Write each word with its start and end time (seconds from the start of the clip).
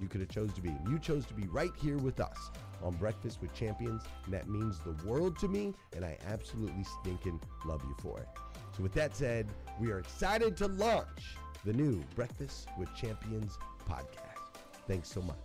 you 0.00 0.08
could 0.08 0.20
have 0.20 0.30
chose 0.30 0.52
to 0.54 0.60
be. 0.60 0.74
You 0.88 0.98
chose 0.98 1.26
to 1.26 1.34
be 1.34 1.46
right 1.48 1.72
here 1.80 1.98
with 1.98 2.20
us 2.20 2.50
on 2.82 2.94
Breakfast 2.94 3.40
with 3.40 3.52
Champions, 3.54 4.02
and 4.24 4.34
that 4.34 4.48
means 4.48 4.78
the 4.80 4.96
world 5.06 5.38
to 5.40 5.48
me, 5.48 5.74
and 5.94 6.04
I 6.04 6.18
absolutely 6.26 6.84
stinking 7.00 7.40
love 7.64 7.82
you 7.84 7.94
for 8.00 8.18
it. 8.18 8.28
So 8.76 8.82
with 8.82 8.92
that 8.94 9.16
said, 9.16 9.48
we 9.78 9.90
are 9.90 9.98
excited 9.98 10.56
to 10.58 10.68
launch 10.68 11.36
the 11.64 11.72
new 11.72 12.02
Breakfast 12.14 12.68
with 12.78 12.94
Champions 12.94 13.58
podcast. 13.88 14.62
Thanks 14.86 15.10
so 15.10 15.20
much. 15.22 15.36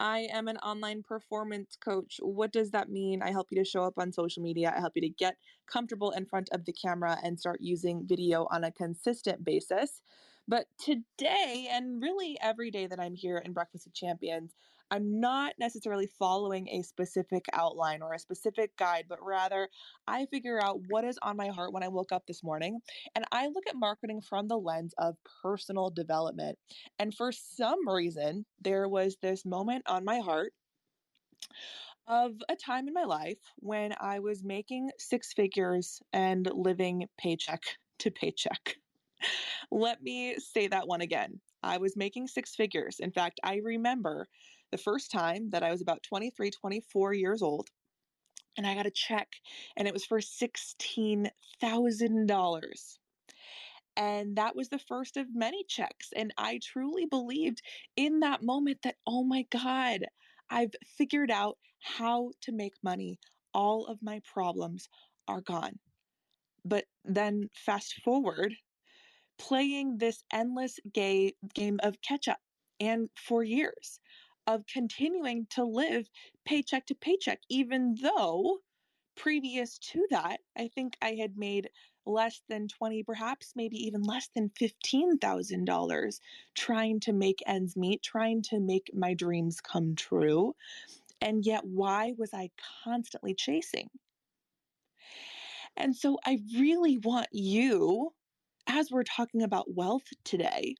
I 0.00 0.28
am 0.32 0.48
an 0.48 0.56
online 0.58 1.02
performance 1.02 1.76
coach. 1.76 2.18
What 2.22 2.52
does 2.52 2.70
that 2.70 2.88
mean? 2.88 3.20
I 3.20 3.30
help 3.30 3.48
you 3.50 3.58
to 3.58 3.68
show 3.68 3.84
up 3.84 3.98
on 3.98 4.12
social 4.12 4.42
media. 4.42 4.72
I 4.74 4.80
help 4.80 4.94
you 4.94 5.02
to 5.02 5.10
get 5.10 5.36
comfortable 5.70 6.10
in 6.12 6.24
front 6.24 6.48
of 6.52 6.64
the 6.64 6.72
camera 6.72 7.18
and 7.22 7.38
start 7.38 7.60
using 7.60 8.06
video 8.06 8.48
on 8.50 8.64
a 8.64 8.72
consistent 8.72 9.44
basis. 9.44 10.00
But 10.50 10.66
today, 10.80 11.68
and 11.70 12.02
really 12.02 12.36
every 12.42 12.72
day 12.72 12.88
that 12.88 12.98
I'm 12.98 13.14
here 13.14 13.38
in 13.38 13.52
Breakfast 13.52 13.86
with 13.86 13.94
Champions, 13.94 14.52
I'm 14.90 15.20
not 15.20 15.52
necessarily 15.60 16.08
following 16.18 16.68
a 16.68 16.82
specific 16.82 17.44
outline 17.52 18.02
or 18.02 18.14
a 18.14 18.18
specific 18.18 18.76
guide, 18.76 19.04
but 19.08 19.24
rather 19.24 19.68
I 20.08 20.26
figure 20.26 20.60
out 20.60 20.80
what 20.88 21.04
is 21.04 21.20
on 21.22 21.36
my 21.36 21.46
heart 21.50 21.72
when 21.72 21.84
I 21.84 21.88
woke 21.88 22.10
up 22.10 22.26
this 22.26 22.42
morning. 22.42 22.80
And 23.14 23.24
I 23.30 23.46
look 23.46 23.62
at 23.68 23.76
marketing 23.76 24.22
from 24.22 24.48
the 24.48 24.58
lens 24.58 24.92
of 24.98 25.14
personal 25.40 25.88
development. 25.88 26.58
And 26.98 27.14
for 27.14 27.30
some 27.30 27.88
reason, 27.88 28.44
there 28.60 28.88
was 28.88 29.18
this 29.22 29.46
moment 29.46 29.84
on 29.86 30.04
my 30.04 30.18
heart 30.18 30.52
of 32.08 32.32
a 32.48 32.56
time 32.56 32.88
in 32.88 32.94
my 32.94 33.04
life 33.04 33.38
when 33.58 33.94
I 34.00 34.18
was 34.18 34.42
making 34.42 34.90
six 34.98 35.32
figures 35.32 36.00
and 36.12 36.50
living 36.52 37.06
paycheck 37.18 37.62
to 38.00 38.10
paycheck. 38.10 38.78
Let 39.70 40.02
me 40.02 40.36
say 40.38 40.68
that 40.68 40.86
one 40.86 41.00
again. 41.00 41.40
I 41.62 41.78
was 41.78 41.96
making 41.96 42.28
six 42.28 42.54
figures. 42.54 43.00
In 43.00 43.10
fact, 43.10 43.40
I 43.42 43.60
remember 43.62 44.28
the 44.72 44.78
first 44.78 45.10
time 45.10 45.50
that 45.50 45.62
I 45.62 45.70
was 45.70 45.82
about 45.82 46.02
23, 46.02 46.50
24 46.50 47.14
years 47.14 47.42
old, 47.42 47.68
and 48.56 48.66
I 48.66 48.74
got 48.74 48.86
a 48.86 48.90
check, 48.90 49.28
and 49.76 49.86
it 49.86 49.94
was 49.94 50.04
for 50.04 50.20
$16,000. 50.20 52.98
And 53.96 54.36
that 54.36 54.56
was 54.56 54.68
the 54.68 54.78
first 54.78 55.16
of 55.16 55.34
many 55.34 55.64
checks. 55.68 56.10
And 56.14 56.32
I 56.38 56.60
truly 56.62 57.06
believed 57.06 57.60
in 57.96 58.20
that 58.20 58.42
moment 58.42 58.78
that, 58.84 58.96
oh 59.06 59.24
my 59.24 59.46
God, 59.50 60.04
I've 60.48 60.74
figured 60.96 61.30
out 61.30 61.58
how 61.80 62.30
to 62.42 62.52
make 62.52 62.74
money. 62.82 63.18
All 63.52 63.86
of 63.86 63.98
my 64.02 64.20
problems 64.32 64.88
are 65.26 65.40
gone. 65.40 65.78
But 66.64 66.84
then 67.04 67.48
fast 67.54 67.94
forward 68.04 68.54
playing 69.40 69.98
this 69.98 70.22
endless 70.32 70.78
gay 70.92 71.34
game 71.54 71.80
of 71.82 72.00
catch 72.02 72.28
up 72.28 72.40
and 72.78 73.08
for 73.16 73.42
years 73.42 73.98
of 74.46 74.66
continuing 74.66 75.46
to 75.46 75.64
live 75.64 76.10
paycheck 76.44 76.86
to 76.86 76.94
paycheck, 76.94 77.40
even 77.48 77.96
though 78.02 78.58
previous 79.16 79.78
to 79.78 80.06
that, 80.10 80.40
I 80.56 80.68
think 80.68 80.96
I 81.02 81.14
had 81.14 81.38
made 81.38 81.70
less 82.06 82.42
than 82.48 82.68
20, 82.68 83.02
perhaps 83.02 83.54
maybe 83.56 83.76
even 83.78 84.02
less 84.02 84.28
than 84.34 84.50
$15,000 84.50 86.20
trying 86.54 87.00
to 87.00 87.12
make 87.12 87.42
ends 87.46 87.76
meet, 87.76 88.02
trying 88.02 88.42
to 88.42 88.60
make 88.60 88.90
my 88.94 89.14
dreams 89.14 89.60
come 89.60 89.94
true. 89.96 90.54
And 91.20 91.46
yet, 91.46 91.64
why 91.64 92.14
was 92.18 92.34
I 92.34 92.50
constantly 92.84 93.34
chasing? 93.34 93.90
And 95.76 95.96
so, 95.96 96.18
I 96.26 96.40
really 96.58 96.98
want 96.98 97.28
you, 97.32 98.14
as 98.72 98.90
we're 98.90 99.02
talking 99.02 99.42
about 99.42 99.74
wealth 99.74 100.06
today, 100.22 100.76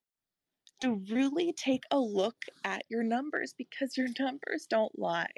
to 0.81 1.03
really 1.11 1.53
take 1.53 1.83
a 1.91 1.99
look 1.99 2.37
at 2.65 2.85
your 2.89 3.03
numbers 3.03 3.53
because 3.57 3.97
your 3.97 4.09
numbers 4.19 4.67
don't 4.69 4.97
lie. 4.99 5.33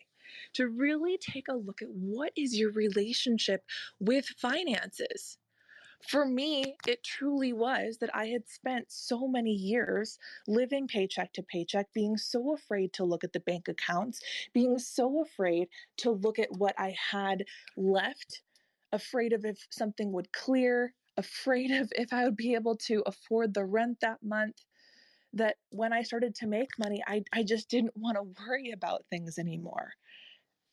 To 0.54 0.68
really 0.68 1.18
take 1.18 1.48
a 1.48 1.56
look 1.56 1.82
at 1.82 1.88
what 1.90 2.32
is 2.36 2.58
your 2.58 2.70
relationship 2.72 3.62
with 3.98 4.26
finances. 4.26 5.38
For 6.08 6.26
me, 6.26 6.76
it 6.86 7.02
truly 7.04 7.52
was 7.52 7.98
that 7.98 8.14
I 8.14 8.26
had 8.26 8.48
spent 8.48 8.86
so 8.90 9.26
many 9.28 9.52
years 9.52 10.18
living 10.46 10.88
paycheck 10.88 11.32
to 11.34 11.42
paycheck, 11.42 11.92
being 11.94 12.16
so 12.16 12.54
afraid 12.54 12.92
to 12.94 13.04
look 13.04 13.24
at 13.24 13.32
the 13.32 13.40
bank 13.40 13.68
accounts, 13.68 14.20
being 14.52 14.78
so 14.78 15.22
afraid 15.22 15.68
to 15.98 16.10
look 16.10 16.38
at 16.38 16.52
what 16.52 16.74
I 16.78 16.94
had 17.10 17.44
left, 17.76 18.42
afraid 18.92 19.32
of 19.32 19.44
if 19.44 19.66
something 19.70 20.12
would 20.12 20.32
clear, 20.32 20.94
afraid 21.16 21.70
of 21.70 21.92
if 21.96 22.12
I 22.12 22.24
would 22.24 22.36
be 22.36 22.54
able 22.54 22.76
to 22.88 23.02
afford 23.06 23.54
the 23.54 23.64
rent 23.64 24.00
that 24.00 24.22
month. 24.22 24.64
That 25.34 25.56
when 25.70 25.92
I 25.92 26.02
started 26.02 26.34
to 26.36 26.46
make 26.46 26.70
money, 26.78 27.02
I, 27.06 27.24
I 27.32 27.42
just 27.42 27.68
didn't 27.70 27.96
want 27.96 28.16
to 28.16 28.44
worry 28.44 28.70
about 28.70 29.06
things 29.10 29.38
anymore. 29.38 29.92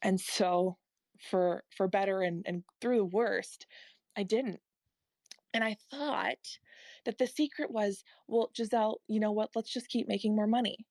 And 0.01 0.19
so, 0.19 0.77
for 1.19 1.63
for 1.75 1.88
better 1.88 2.21
and, 2.21 2.45
and 2.47 2.63
through 2.81 2.97
the 2.97 3.06
worst, 3.06 3.68
I 4.18 4.24
didn't. 4.24 4.62
And 5.53 5.63
I 5.63 5.75
thought 5.91 6.59
that 7.06 7.18
the 7.19 7.27
secret 7.27 7.71
was, 7.71 8.03
well, 8.27 8.51
Giselle, 8.56 9.01
you 9.07 9.19
know 9.19 9.31
what? 9.31 9.51
Let's 9.56 9.71
just 9.74 9.89
keep 9.89 10.07
making 10.07 10.35
more 10.35 10.47
money. 10.47 10.85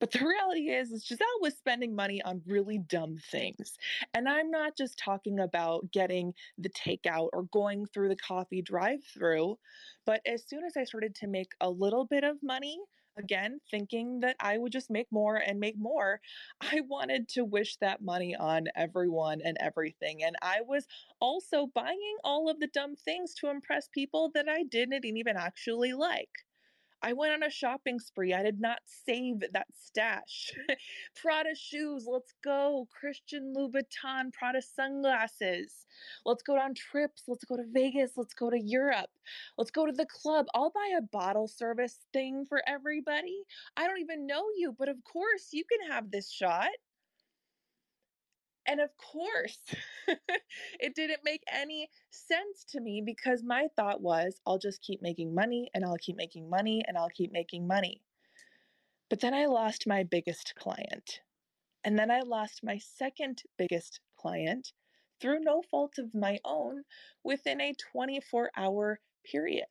But 0.00 0.12
the 0.12 0.24
reality 0.26 0.70
is, 0.70 0.90
is 0.92 1.04
Giselle 1.06 1.40
was 1.40 1.56
spending 1.56 1.94
money 1.94 2.22
on 2.22 2.42
really 2.46 2.78
dumb 2.78 3.16
things. 3.16 3.76
And 4.14 4.28
I'm 4.28 4.50
not 4.50 4.76
just 4.76 4.98
talking 4.98 5.40
about 5.40 5.90
getting 5.92 6.34
the 6.56 6.70
takeout 6.70 7.28
or 7.32 7.44
going 7.44 7.86
through 7.86 8.08
the 8.08 8.16
coffee 8.16 8.62
drive 8.62 9.04
through, 9.04 9.58
but 10.06 10.20
as 10.26 10.46
soon 10.46 10.64
as 10.64 10.76
I 10.76 10.84
started 10.84 11.14
to 11.16 11.26
make 11.26 11.52
a 11.60 11.70
little 11.70 12.04
bit 12.06 12.24
of 12.24 12.36
money, 12.42 12.78
again, 13.18 13.60
thinking 13.70 14.20
that 14.20 14.36
I 14.40 14.58
would 14.58 14.72
just 14.72 14.90
make 14.90 15.10
more 15.10 15.36
and 15.36 15.58
make 15.58 15.76
more, 15.78 16.20
I 16.60 16.80
wanted 16.88 17.28
to 17.30 17.44
wish 17.44 17.76
that 17.76 18.00
money 18.00 18.36
on 18.36 18.66
everyone 18.76 19.40
and 19.44 19.56
everything. 19.60 20.22
And 20.22 20.36
I 20.42 20.60
was 20.66 20.86
also 21.20 21.66
buying 21.74 22.16
all 22.24 22.48
of 22.48 22.60
the 22.60 22.68
dumb 22.68 22.94
things 22.94 23.34
to 23.34 23.50
impress 23.50 23.88
people 23.88 24.30
that 24.34 24.48
I 24.48 24.62
didn't 24.62 25.04
even 25.04 25.36
actually 25.36 25.92
like. 25.92 26.30
I 27.02 27.12
went 27.12 27.32
on 27.32 27.42
a 27.44 27.50
shopping 27.50 28.00
spree. 28.00 28.34
I 28.34 28.42
did 28.42 28.60
not 28.60 28.78
save 28.86 29.40
that 29.52 29.68
stash. 29.74 30.52
Prada 31.14 31.54
shoes, 31.54 32.06
let's 32.10 32.34
go. 32.42 32.88
Christian 32.90 33.54
Louboutin, 33.56 34.32
Prada 34.32 34.60
sunglasses. 34.60 35.86
Let's 36.26 36.42
go 36.42 36.58
on 36.58 36.74
trips. 36.74 37.22
Let's 37.28 37.44
go 37.44 37.56
to 37.56 37.64
Vegas. 37.72 38.12
Let's 38.16 38.34
go 38.34 38.50
to 38.50 38.60
Europe. 38.60 39.10
Let's 39.56 39.70
go 39.70 39.86
to 39.86 39.92
the 39.92 40.06
club. 40.06 40.46
I'll 40.54 40.70
buy 40.70 40.96
a 40.98 41.02
bottle 41.02 41.46
service 41.46 41.98
thing 42.12 42.44
for 42.48 42.62
everybody. 42.66 43.38
I 43.76 43.86
don't 43.86 44.00
even 44.00 44.26
know 44.26 44.44
you, 44.56 44.74
but 44.76 44.88
of 44.88 44.96
course 45.04 45.48
you 45.52 45.64
can 45.64 45.90
have 45.92 46.10
this 46.10 46.30
shot. 46.30 46.70
And 48.68 48.82
of 48.82 48.90
course, 48.98 49.58
it 50.78 50.94
didn't 50.94 51.24
make 51.24 51.42
any 51.50 51.88
sense 52.10 52.64
to 52.68 52.80
me 52.80 53.02
because 53.04 53.42
my 53.42 53.68
thought 53.74 54.02
was, 54.02 54.42
I'll 54.46 54.58
just 54.58 54.82
keep 54.82 55.00
making 55.00 55.34
money 55.34 55.70
and 55.72 55.86
I'll 55.86 55.96
keep 55.96 56.16
making 56.16 56.50
money 56.50 56.82
and 56.86 56.98
I'll 56.98 57.08
keep 57.08 57.32
making 57.32 57.66
money. 57.66 58.02
But 59.08 59.20
then 59.20 59.32
I 59.32 59.46
lost 59.46 59.86
my 59.86 60.02
biggest 60.02 60.52
client. 60.54 61.20
And 61.82 61.98
then 61.98 62.10
I 62.10 62.20
lost 62.20 62.60
my 62.62 62.76
second 62.76 63.42
biggest 63.56 64.00
client 64.18 64.72
through 65.18 65.40
no 65.40 65.62
fault 65.62 65.94
of 65.96 66.14
my 66.14 66.38
own 66.44 66.82
within 67.24 67.62
a 67.62 67.72
24 67.92 68.50
hour 68.54 69.00
period. 69.24 69.64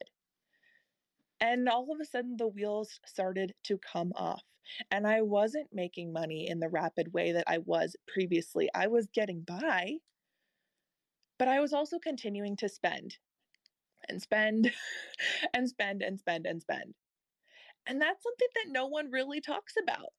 And 1.39 1.69
all 1.69 1.91
of 1.91 1.99
a 1.99 2.05
sudden, 2.05 2.37
the 2.37 2.47
wheels 2.47 2.99
started 3.05 3.53
to 3.65 3.77
come 3.77 4.11
off. 4.15 4.43
And 4.91 5.07
I 5.07 5.21
wasn't 5.21 5.73
making 5.73 6.11
money 6.11 6.47
in 6.49 6.59
the 6.59 6.69
rapid 6.69 7.13
way 7.13 7.31
that 7.31 7.45
I 7.47 7.59
was 7.59 7.95
previously. 8.07 8.69
I 8.75 8.87
was 8.87 9.07
getting 9.07 9.41
by, 9.41 9.97
but 11.39 11.47
I 11.47 11.59
was 11.59 11.73
also 11.73 11.99
continuing 11.99 12.57
to 12.57 12.69
spend 12.69 13.17
and 14.09 14.21
spend 14.21 14.71
and 15.53 15.69
spend 15.69 16.01
and 16.01 16.19
spend 16.19 16.45
and 16.45 16.61
spend. 16.61 16.95
And 17.87 18.01
that's 18.01 18.23
something 18.23 18.47
that 18.55 18.71
no 18.71 18.87
one 18.87 19.11
really 19.11 19.41
talks 19.41 19.73
about. 19.81 20.13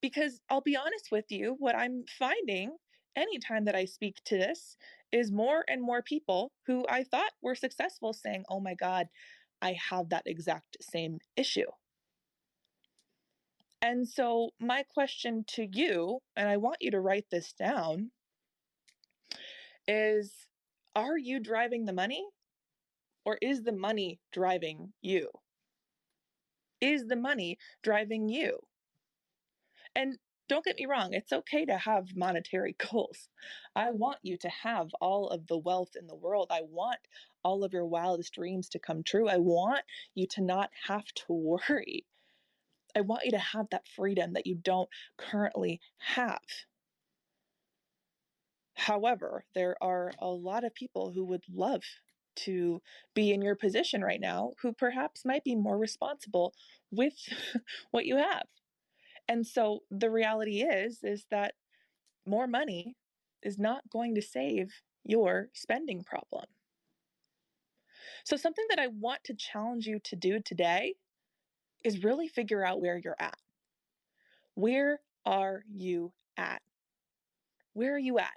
Because 0.00 0.40
I'll 0.50 0.60
be 0.62 0.76
honest 0.76 1.10
with 1.12 1.26
you, 1.30 1.54
what 1.58 1.76
I'm 1.76 2.04
finding 2.18 2.76
anytime 3.14 3.64
that 3.66 3.76
I 3.76 3.84
speak 3.84 4.16
to 4.26 4.36
this 4.36 4.76
is 5.12 5.30
more 5.30 5.64
and 5.68 5.80
more 5.80 6.02
people 6.02 6.50
who 6.66 6.84
I 6.88 7.04
thought 7.04 7.32
were 7.42 7.54
successful 7.54 8.12
saying, 8.12 8.44
Oh 8.48 8.58
my 8.58 8.74
God, 8.74 9.06
I 9.62 9.78
have 9.90 10.08
that 10.10 10.24
exact 10.26 10.76
same 10.80 11.20
issue. 11.36 11.70
And 13.80 14.06
so, 14.08 14.50
my 14.60 14.84
question 14.84 15.44
to 15.54 15.66
you, 15.72 16.20
and 16.36 16.48
I 16.48 16.56
want 16.56 16.78
you 16.80 16.90
to 16.90 17.00
write 17.00 17.26
this 17.30 17.52
down, 17.52 18.10
is 19.88 20.32
Are 20.94 21.16
you 21.16 21.40
driving 21.40 21.84
the 21.84 21.92
money? 21.92 22.26
Or 23.24 23.38
is 23.40 23.62
the 23.62 23.72
money 23.72 24.18
driving 24.32 24.92
you? 25.00 25.30
Is 26.80 27.06
the 27.06 27.16
money 27.16 27.56
driving 27.82 28.28
you? 28.28 28.58
And 29.94 30.18
don't 30.48 30.64
get 30.64 30.76
me 30.76 30.86
wrong, 30.86 31.12
it's 31.12 31.32
okay 31.32 31.64
to 31.64 31.76
have 31.78 32.16
monetary 32.16 32.76
goals. 32.92 33.28
I 33.74 33.90
want 33.92 34.18
you 34.22 34.36
to 34.38 34.48
have 34.48 34.88
all 35.00 35.28
of 35.28 35.46
the 35.46 35.58
wealth 35.58 35.96
in 35.98 36.06
the 36.06 36.16
world. 36.16 36.48
I 36.50 36.62
want 36.62 36.98
all 37.44 37.64
of 37.64 37.72
your 37.72 37.86
wildest 37.86 38.34
dreams 38.34 38.68
to 38.70 38.78
come 38.78 39.02
true. 39.02 39.28
I 39.28 39.38
want 39.38 39.82
you 40.14 40.26
to 40.32 40.42
not 40.42 40.70
have 40.86 41.06
to 41.14 41.24
worry 41.32 42.04
I 42.94 43.00
want 43.00 43.24
you 43.24 43.30
to 43.32 43.38
have 43.38 43.68
that 43.70 43.88
freedom 43.88 44.34
that 44.34 44.46
you 44.46 44.54
don't 44.54 44.88
currently 45.16 45.80
have. 45.98 46.40
However, 48.74 49.44
there 49.54 49.76
are 49.82 50.12
a 50.18 50.28
lot 50.28 50.64
of 50.64 50.74
people 50.74 51.12
who 51.12 51.24
would 51.24 51.44
love 51.52 51.82
to 52.34 52.80
be 53.14 53.32
in 53.32 53.42
your 53.42 53.54
position 53.54 54.02
right 54.02 54.20
now 54.20 54.52
who 54.62 54.72
perhaps 54.72 55.24
might 55.24 55.44
be 55.44 55.54
more 55.54 55.78
responsible 55.78 56.54
with 56.90 57.14
what 57.90 58.06
you 58.06 58.16
have. 58.16 58.46
And 59.28 59.46
so 59.46 59.80
the 59.90 60.10
reality 60.10 60.62
is 60.62 61.00
is 61.02 61.26
that 61.30 61.54
more 62.26 62.46
money 62.46 62.96
is 63.42 63.58
not 63.58 63.88
going 63.90 64.14
to 64.14 64.22
save 64.22 64.72
your 65.04 65.48
spending 65.52 66.02
problem. 66.02 66.44
So 68.24 68.36
something 68.36 68.66
that 68.70 68.78
I 68.78 68.88
want 68.88 69.24
to 69.24 69.34
challenge 69.34 69.86
you 69.86 69.98
to 70.04 70.16
do 70.16 70.40
today 70.40 70.94
is 71.84 72.04
really 72.04 72.28
figure 72.28 72.64
out 72.64 72.80
where 72.80 72.96
you're 72.96 73.16
at. 73.18 73.36
Where 74.54 75.00
are 75.24 75.62
you 75.68 76.12
at? 76.36 76.62
Where 77.72 77.94
are 77.94 77.98
you 77.98 78.18
at? 78.18 78.32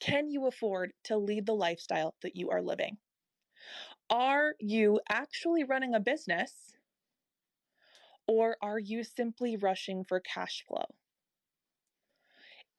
Can 0.00 0.30
you 0.30 0.46
afford 0.46 0.92
to 1.04 1.16
lead 1.16 1.46
the 1.46 1.54
lifestyle 1.54 2.14
that 2.22 2.36
you 2.36 2.50
are 2.50 2.62
living? 2.62 2.98
Are 4.08 4.54
you 4.60 5.00
actually 5.08 5.64
running 5.64 5.94
a 5.94 6.00
business 6.00 6.75
or 8.26 8.56
are 8.62 8.78
you 8.78 9.04
simply 9.04 9.56
rushing 9.56 10.04
for 10.04 10.20
cash 10.20 10.64
flow? 10.66 10.86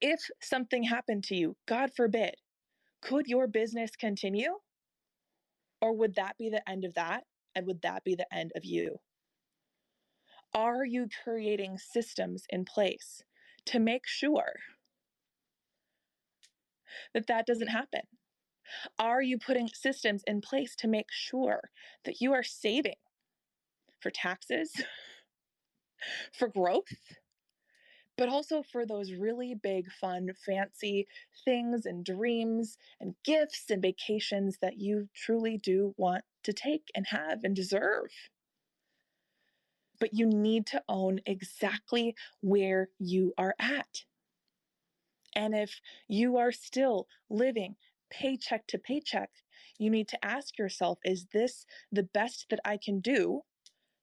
If 0.02 0.20
something 0.42 0.84
happened 0.84 1.24
to 1.26 1.36
you, 1.36 1.56
God 1.66 1.92
forbid, 1.96 2.36
could 3.02 3.28
your 3.28 3.48
business 3.48 3.92
continue? 3.96 4.58
Or 5.82 5.94
would 5.94 6.16
that 6.16 6.38
be 6.38 6.50
the 6.50 6.68
end 6.70 6.86
of 6.86 6.94
that? 6.96 7.24
And 7.56 7.66
would 7.68 7.82
that 7.82 8.04
be 8.04 8.16
the 8.16 8.32
end 8.34 8.52
of 8.56 8.66
you? 8.66 8.98
Are 10.54 10.86
you 10.86 11.08
creating 11.24 11.78
systems 11.78 12.46
in 12.50 12.66
place 12.66 13.24
to 13.66 13.80
make 13.80 14.08
sure 14.08 14.54
that 17.14 17.28
that 17.28 17.46
doesn't 17.46 17.68
happen? 17.68 18.02
Are 19.00 19.22
you 19.22 19.38
putting 19.38 19.70
systems 19.70 20.24
in 20.28 20.42
place 20.42 20.76
to 20.78 20.88
make 20.88 21.12
sure 21.12 21.72
that 22.06 22.22
you 22.22 22.34
are 22.34 22.44
saving 22.44 22.96
for 24.00 24.12
taxes, 24.12 24.72
for 26.34 26.48
growth, 26.48 27.18
but 28.18 28.30
also 28.30 28.64
for 28.64 28.86
those 28.86 29.14
really 29.14 29.54
big, 29.54 29.92
fun, 29.92 30.34
fancy 30.46 31.08
things 31.46 31.86
and 31.86 32.04
dreams 32.04 32.78
and 33.00 33.16
gifts 33.24 33.70
and 33.70 33.82
vacations 33.82 34.58
that 34.62 34.78
you 34.80 35.08
truly 35.14 35.58
do 35.58 35.94
want 35.98 36.24
to 36.44 36.52
take 36.52 36.90
and 36.96 37.08
have 37.08 37.44
and 37.44 37.56
deserve. 37.56 38.12
But 40.00 40.14
you 40.14 40.26
need 40.26 40.66
to 40.68 40.84
own 40.90 41.22
exactly 41.26 42.16
where 42.42 42.90
you 43.00 43.34
are 43.38 43.56
at. 43.60 44.06
And 45.36 45.54
if 45.56 45.82
you 46.08 46.38
are 46.38 46.52
still 46.52 47.08
living 47.30 47.76
paycheck 48.10 48.66
to 48.68 48.80
paycheck, 48.80 49.30
you 49.78 49.90
need 49.90 50.08
to 50.08 50.26
ask 50.26 50.58
yourself 50.58 51.00
is 51.06 51.28
this 51.34 51.66
the 51.92 52.04
best 52.04 52.48
that 52.50 52.60
I 52.66 52.78
can 52.78 53.00
do? 53.00 53.44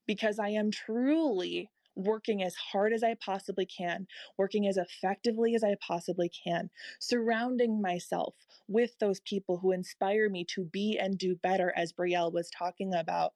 Because 0.07 0.39
I 0.39 0.51
am 0.51 0.71
truly 0.71 1.71
working 1.97 2.43
as 2.43 2.55
hard 2.55 2.93
as 2.93 3.03
I 3.03 3.15
possibly 3.15 3.67
can, 3.67 4.07
working 4.37 4.67
as 4.67 4.77
effectively 4.77 5.55
as 5.55 5.65
I 5.65 5.77
possibly 5.81 6.29
can, 6.29 6.71
surrounding 6.99 7.81
myself 7.81 8.35
with 8.69 8.99
those 8.99 9.21
people 9.21 9.59
who 9.59 9.73
inspire 9.73 10.29
me 10.29 10.45
to 10.55 10.65
be 10.65 10.99
and 10.99 11.19
do 11.19 11.37
better, 11.37 11.73
as 11.77 11.93
Brielle 11.93 12.33
was 12.33 12.51
talking 12.51 12.95
about? 12.95 13.33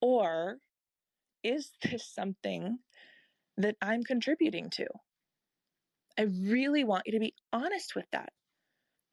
Or 0.00 0.58
is 1.42 1.72
this 1.82 2.06
something 2.06 2.78
that 3.56 3.76
I'm 3.80 4.02
contributing 4.02 4.70
to? 4.70 4.86
I 6.18 6.22
really 6.22 6.84
want 6.84 7.04
you 7.06 7.12
to 7.12 7.20
be 7.20 7.34
honest 7.52 7.94
with 7.94 8.06
that. 8.12 8.32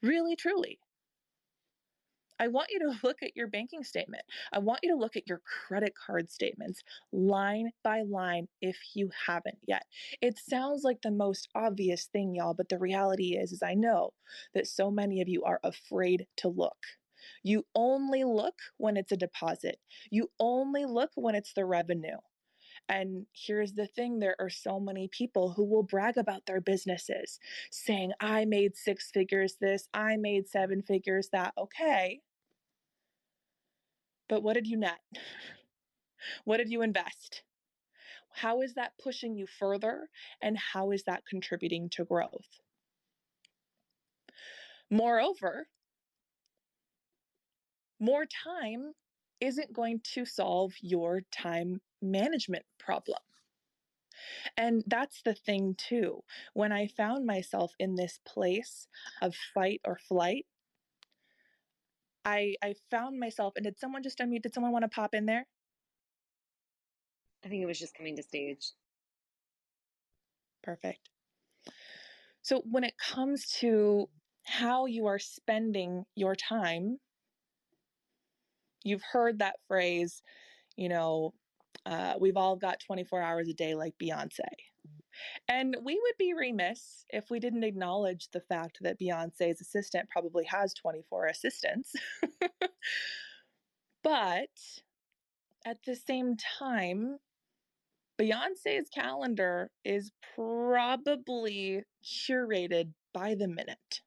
Really, 0.01 0.35
truly. 0.35 0.79
I 2.43 2.47
want 2.47 2.69
you 2.71 2.79
to 2.79 2.99
look 3.03 3.23
at 3.23 3.35
your 3.35 3.47
banking 3.47 3.83
statement. 3.83 4.23
I 4.51 4.59
want 4.59 4.81
you 4.83 4.91
to 4.91 4.99
look 4.99 5.15
at 5.15 5.27
your 5.27 5.41
credit 5.67 5.93
card 5.95 6.29
statements 6.29 6.83
line 7.13 7.71
by 7.83 8.01
line 8.01 8.47
if 8.61 8.77
you 8.93 9.09
haven't 9.27 9.59
yet. 9.65 9.83
It 10.21 10.37
sounds 10.37 10.83
like 10.83 11.01
the 11.01 11.11
most 11.11 11.47
obvious 11.55 12.05
thing, 12.11 12.35
y'all, 12.35 12.53
but 12.53 12.69
the 12.69 12.77
reality 12.77 13.37
is 13.37 13.53
is 13.53 13.63
I 13.63 13.75
know 13.75 14.11
that 14.53 14.67
so 14.67 14.91
many 14.91 15.21
of 15.21 15.29
you 15.29 15.43
are 15.43 15.61
afraid 15.63 16.25
to 16.37 16.49
look. 16.49 16.77
You 17.43 17.65
only 17.73 18.25
look 18.25 18.55
when 18.77 18.97
it's 18.97 19.13
a 19.13 19.17
deposit. 19.17 19.77
You 20.11 20.29
only 20.39 20.85
look 20.85 21.11
when 21.15 21.35
it's 21.35 21.53
the 21.53 21.65
revenue. 21.65 22.17
And 22.89 23.25
here's 23.33 23.73
the 23.73 23.87
thing 23.87 24.19
there 24.19 24.35
are 24.39 24.49
so 24.49 24.79
many 24.79 25.07
people 25.07 25.53
who 25.53 25.63
will 25.63 25.83
brag 25.83 26.17
about 26.17 26.45
their 26.45 26.59
businesses, 26.59 27.39
saying, 27.71 28.11
I 28.19 28.43
made 28.45 28.75
six 28.75 29.09
figures 29.11 29.55
this, 29.61 29.87
I 29.93 30.17
made 30.17 30.49
seven 30.49 30.81
figures 30.81 31.29
that. 31.31 31.53
Okay. 31.57 32.19
But 34.33 34.41
what 34.41 34.55
did 34.55 34.65
you 34.65 34.77
net? 34.77 34.97
What 36.43 36.57
did 36.57 36.71
you 36.71 36.81
invest? 36.81 37.43
How 38.33 38.61
is 38.61 38.73
that 38.73 38.93
pushing 38.97 39.35
you 39.35 39.45
further? 39.45 40.09
And 40.41 40.57
how 40.57 40.89
is 40.89 41.03
that 41.03 41.21
contributing 41.29 41.87
to 41.91 42.03
growth? 42.03 42.47
Moreover, 44.89 45.67
more 47.99 48.25
time 48.25 48.93
isn't 49.39 49.71
going 49.71 50.01
to 50.15 50.25
solve 50.25 50.73
your 50.81 51.21
time 51.31 51.79
management 52.01 52.65
problem. 52.79 53.19
And 54.57 54.83
that's 54.87 55.21
the 55.21 55.35
thing, 55.35 55.75
too. 55.77 56.23
When 56.55 56.71
I 56.71 56.87
found 56.87 57.27
myself 57.27 57.73
in 57.77 57.93
this 57.93 58.19
place 58.25 58.87
of 59.21 59.35
fight 59.53 59.81
or 59.85 59.99
flight, 60.09 60.47
I, 62.25 62.55
I 62.63 62.75
found 62.89 63.19
myself, 63.19 63.53
and 63.55 63.65
did 63.65 63.79
someone 63.79 64.03
just 64.03 64.19
unmute? 64.19 64.43
Did 64.43 64.53
someone 64.53 64.71
want 64.71 64.83
to 64.83 64.89
pop 64.89 65.13
in 65.13 65.25
there? 65.25 65.45
I 67.43 67.49
think 67.49 67.61
it 67.61 67.65
was 67.65 67.79
just 67.79 67.95
coming 67.95 68.15
to 68.15 68.23
stage. 68.23 68.71
Perfect. 70.63 71.09
So, 72.41 72.61
when 72.69 72.83
it 72.83 72.93
comes 72.97 73.47
to 73.59 74.09
how 74.43 74.85
you 74.85 75.05
are 75.07 75.19
spending 75.19 76.05
your 76.15 76.35
time, 76.35 76.99
you've 78.83 79.03
heard 79.11 79.39
that 79.39 79.55
phrase, 79.67 80.21
you 80.75 80.89
know, 80.89 81.33
uh, 81.85 82.15
we've 82.19 82.37
all 82.37 82.55
got 82.55 82.79
24 82.85 83.21
hours 83.21 83.47
a 83.49 83.53
day 83.53 83.75
like 83.75 83.95
Beyonce. 84.01 84.39
And 85.47 85.75
we 85.83 85.99
would 86.01 86.17
be 86.17 86.33
remiss 86.33 87.05
if 87.09 87.29
we 87.29 87.39
didn't 87.39 87.63
acknowledge 87.63 88.29
the 88.31 88.41
fact 88.41 88.79
that 88.81 88.99
Beyonce's 88.99 89.61
assistant 89.61 90.09
probably 90.09 90.45
has 90.45 90.73
24 90.73 91.27
assistants. 91.27 91.93
but 94.03 94.49
at 95.65 95.77
the 95.85 95.95
same 95.95 96.35
time, 96.59 97.17
Beyonce's 98.19 98.89
calendar 98.89 99.71
is 99.83 100.11
probably 100.35 101.83
curated 102.03 102.93
by 103.13 103.35
the 103.35 103.47
minute. 103.47 104.01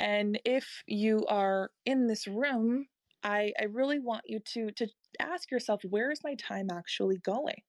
And 0.00 0.40
if 0.44 0.82
you 0.86 1.24
are 1.28 1.70
in 1.84 2.06
this 2.06 2.26
room, 2.26 2.86
I, 3.22 3.52
I 3.58 3.64
really 3.64 3.98
want 3.98 4.22
you 4.26 4.40
to, 4.52 4.70
to 4.72 4.88
ask 5.18 5.50
yourself 5.50 5.82
where 5.88 6.10
is 6.10 6.20
my 6.22 6.34
time 6.34 6.68
actually 6.70 7.18
going? 7.18 7.62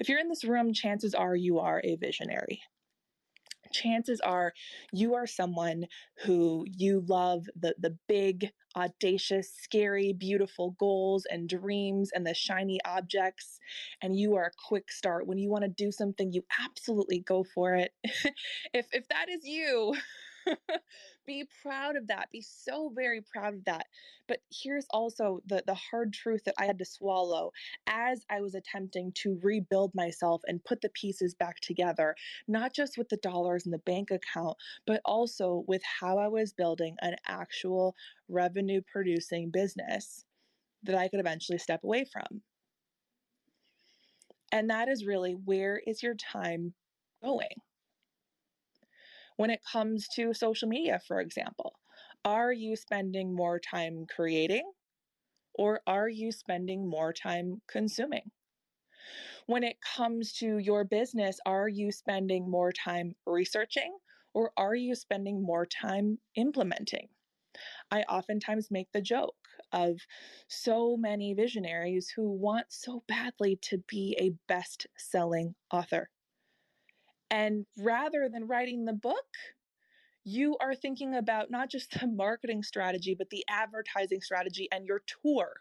If 0.00 0.08
you're 0.08 0.20
in 0.20 0.28
this 0.28 0.44
room, 0.44 0.72
chances 0.72 1.14
are 1.14 1.36
you 1.36 1.58
are 1.58 1.80
a 1.84 1.96
visionary. 1.96 2.62
Chances 3.72 4.20
are 4.20 4.52
you 4.92 5.14
are 5.14 5.26
someone 5.26 5.86
who 6.24 6.66
you 6.68 7.04
love 7.08 7.46
the, 7.58 7.74
the 7.78 7.96
big, 8.06 8.50
audacious, 8.76 9.50
scary, 9.54 10.12
beautiful 10.12 10.76
goals 10.78 11.24
and 11.30 11.48
dreams 11.48 12.10
and 12.14 12.26
the 12.26 12.34
shiny 12.34 12.80
objects, 12.84 13.58
and 14.02 14.16
you 14.16 14.34
are 14.34 14.46
a 14.46 14.68
quick 14.68 14.90
start. 14.92 15.26
When 15.26 15.38
you 15.38 15.48
want 15.50 15.64
to 15.64 15.70
do 15.70 15.90
something, 15.90 16.32
you 16.32 16.44
absolutely 16.62 17.20
go 17.20 17.44
for 17.54 17.74
it. 17.74 17.92
if, 18.74 18.86
if 18.92 19.08
that 19.08 19.30
is 19.30 19.44
you, 19.44 19.94
be 21.26 21.48
proud 21.62 21.96
of 21.96 22.06
that. 22.08 22.30
Be 22.30 22.42
so 22.42 22.90
very 22.94 23.20
proud 23.20 23.54
of 23.54 23.64
that. 23.64 23.86
But 24.28 24.38
here's 24.50 24.86
also 24.90 25.40
the, 25.46 25.62
the 25.66 25.74
hard 25.74 26.12
truth 26.12 26.42
that 26.44 26.54
I 26.58 26.66
had 26.66 26.78
to 26.78 26.84
swallow 26.84 27.52
as 27.86 28.24
I 28.30 28.40
was 28.40 28.54
attempting 28.54 29.12
to 29.16 29.38
rebuild 29.42 29.94
myself 29.94 30.42
and 30.46 30.64
put 30.64 30.80
the 30.80 30.88
pieces 30.90 31.34
back 31.34 31.60
together, 31.60 32.14
not 32.48 32.72
just 32.72 32.98
with 32.98 33.08
the 33.08 33.16
dollars 33.18 33.66
in 33.66 33.72
the 33.72 33.78
bank 33.78 34.10
account, 34.10 34.56
but 34.86 35.00
also 35.04 35.64
with 35.66 35.82
how 36.00 36.18
I 36.18 36.28
was 36.28 36.52
building 36.52 36.96
an 37.00 37.16
actual 37.26 37.94
revenue 38.28 38.80
producing 38.90 39.50
business 39.50 40.24
that 40.84 40.96
I 40.96 41.08
could 41.08 41.20
eventually 41.20 41.58
step 41.58 41.84
away 41.84 42.04
from. 42.04 42.42
And 44.50 44.68
that 44.70 44.88
is 44.88 45.06
really 45.06 45.32
where 45.32 45.80
is 45.86 46.02
your 46.02 46.14
time 46.14 46.74
going? 47.22 47.48
When 49.36 49.50
it 49.50 49.62
comes 49.64 50.08
to 50.08 50.34
social 50.34 50.68
media, 50.68 51.00
for 51.06 51.20
example? 51.20 51.78
Are 52.24 52.52
you 52.52 52.76
spending 52.76 53.34
more 53.34 53.58
time 53.58 54.06
creating 54.06 54.72
or 55.54 55.82
are 55.86 56.08
you 56.08 56.32
spending 56.32 56.88
more 56.88 57.12
time 57.12 57.62
consuming? 57.68 58.32
When 59.46 59.62
it 59.62 59.80
comes 59.80 60.32
to 60.38 60.58
your 60.58 60.82
business, 60.84 61.38
are 61.46 61.68
you 61.68 61.92
spending 61.92 62.50
more 62.50 62.72
time 62.72 63.14
researching 63.24 63.96
or 64.34 64.52
are 64.56 64.74
you 64.74 64.94
spending 64.96 65.42
more 65.42 65.64
time 65.64 66.18
implementing? 66.34 67.10
I 67.90 68.02
oftentimes 68.04 68.70
make 68.70 68.92
the 68.92 69.02
joke 69.02 69.48
of 69.72 70.00
so 70.48 70.96
many 70.96 71.34
visionaries 71.34 72.10
who 72.10 72.30
want 72.30 72.72
so 72.72 73.04
badly 73.08 73.56
to 73.62 73.78
be 73.78 74.16
a 74.20 74.30
best 74.48 74.86
selling 74.96 75.56
author. 75.72 76.10
And 77.32 77.64
rather 77.78 78.28
than 78.28 78.46
writing 78.46 78.84
the 78.84 78.92
book, 78.92 79.24
you 80.22 80.56
are 80.60 80.74
thinking 80.74 81.14
about 81.14 81.50
not 81.50 81.70
just 81.70 81.98
the 81.98 82.06
marketing 82.06 82.62
strategy, 82.62 83.16
but 83.18 83.30
the 83.30 83.44
advertising 83.48 84.20
strategy 84.20 84.68
and 84.70 84.86
your 84.86 85.02
tour. 85.22 85.54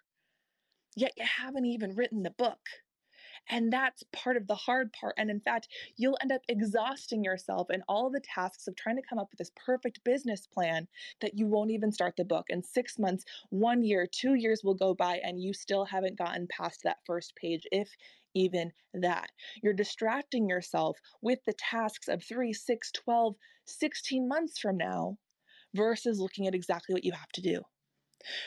Yet 0.97 1.13
you 1.17 1.23
haven't 1.25 1.65
even 1.65 1.95
written 1.95 2.23
the 2.23 2.31
book. 2.31 2.59
And 3.49 3.71
that's 3.71 4.03
part 4.11 4.37
of 4.37 4.47
the 4.47 4.55
hard 4.55 4.93
part. 4.93 5.15
And 5.17 5.31
in 5.31 5.39
fact, 5.39 5.69
you'll 5.95 6.17
end 6.21 6.31
up 6.31 6.41
exhausting 6.47 7.23
yourself 7.23 7.69
in 7.71 7.81
all 7.87 8.09
the 8.09 8.19
tasks 8.19 8.67
of 8.67 8.75
trying 8.75 8.97
to 8.97 9.01
come 9.01 9.17
up 9.17 9.29
with 9.31 9.39
this 9.39 9.51
perfect 9.55 10.03
business 10.03 10.45
plan 10.45 10.87
that 11.21 11.37
you 11.37 11.47
won't 11.47 11.71
even 11.71 11.91
start 11.91 12.15
the 12.17 12.25
book. 12.25 12.47
And 12.49 12.63
six 12.63 12.99
months, 12.99 13.23
one 13.49 13.83
year, 13.83 14.05
two 14.05 14.35
years 14.35 14.61
will 14.63 14.75
go 14.75 14.93
by, 14.93 15.21
and 15.23 15.41
you 15.41 15.53
still 15.53 15.85
haven't 15.85 16.17
gotten 16.17 16.47
past 16.47 16.81
that 16.83 16.97
first 17.05 17.35
page, 17.35 17.65
if 17.71 17.89
even 18.33 18.71
that. 18.93 19.29
You're 19.61 19.73
distracting 19.73 20.49
yourself 20.49 20.97
with 21.21 21.39
the 21.45 21.53
tasks 21.53 22.07
of 22.07 22.23
three, 22.23 22.53
six, 22.53 22.91
12, 22.91 23.35
16 23.65 24.27
months 24.27 24.59
from 24.59 24.77
now 24.77 25.17
versus 25.73 26.19
looking 26.19 26.47
at 26.47 26.55
exactly 26.55 26.93
what 26.93 27.05
you 27.05 27.13
have 27.13 27.31
to 27.33 27.41
do. 27.41 27.61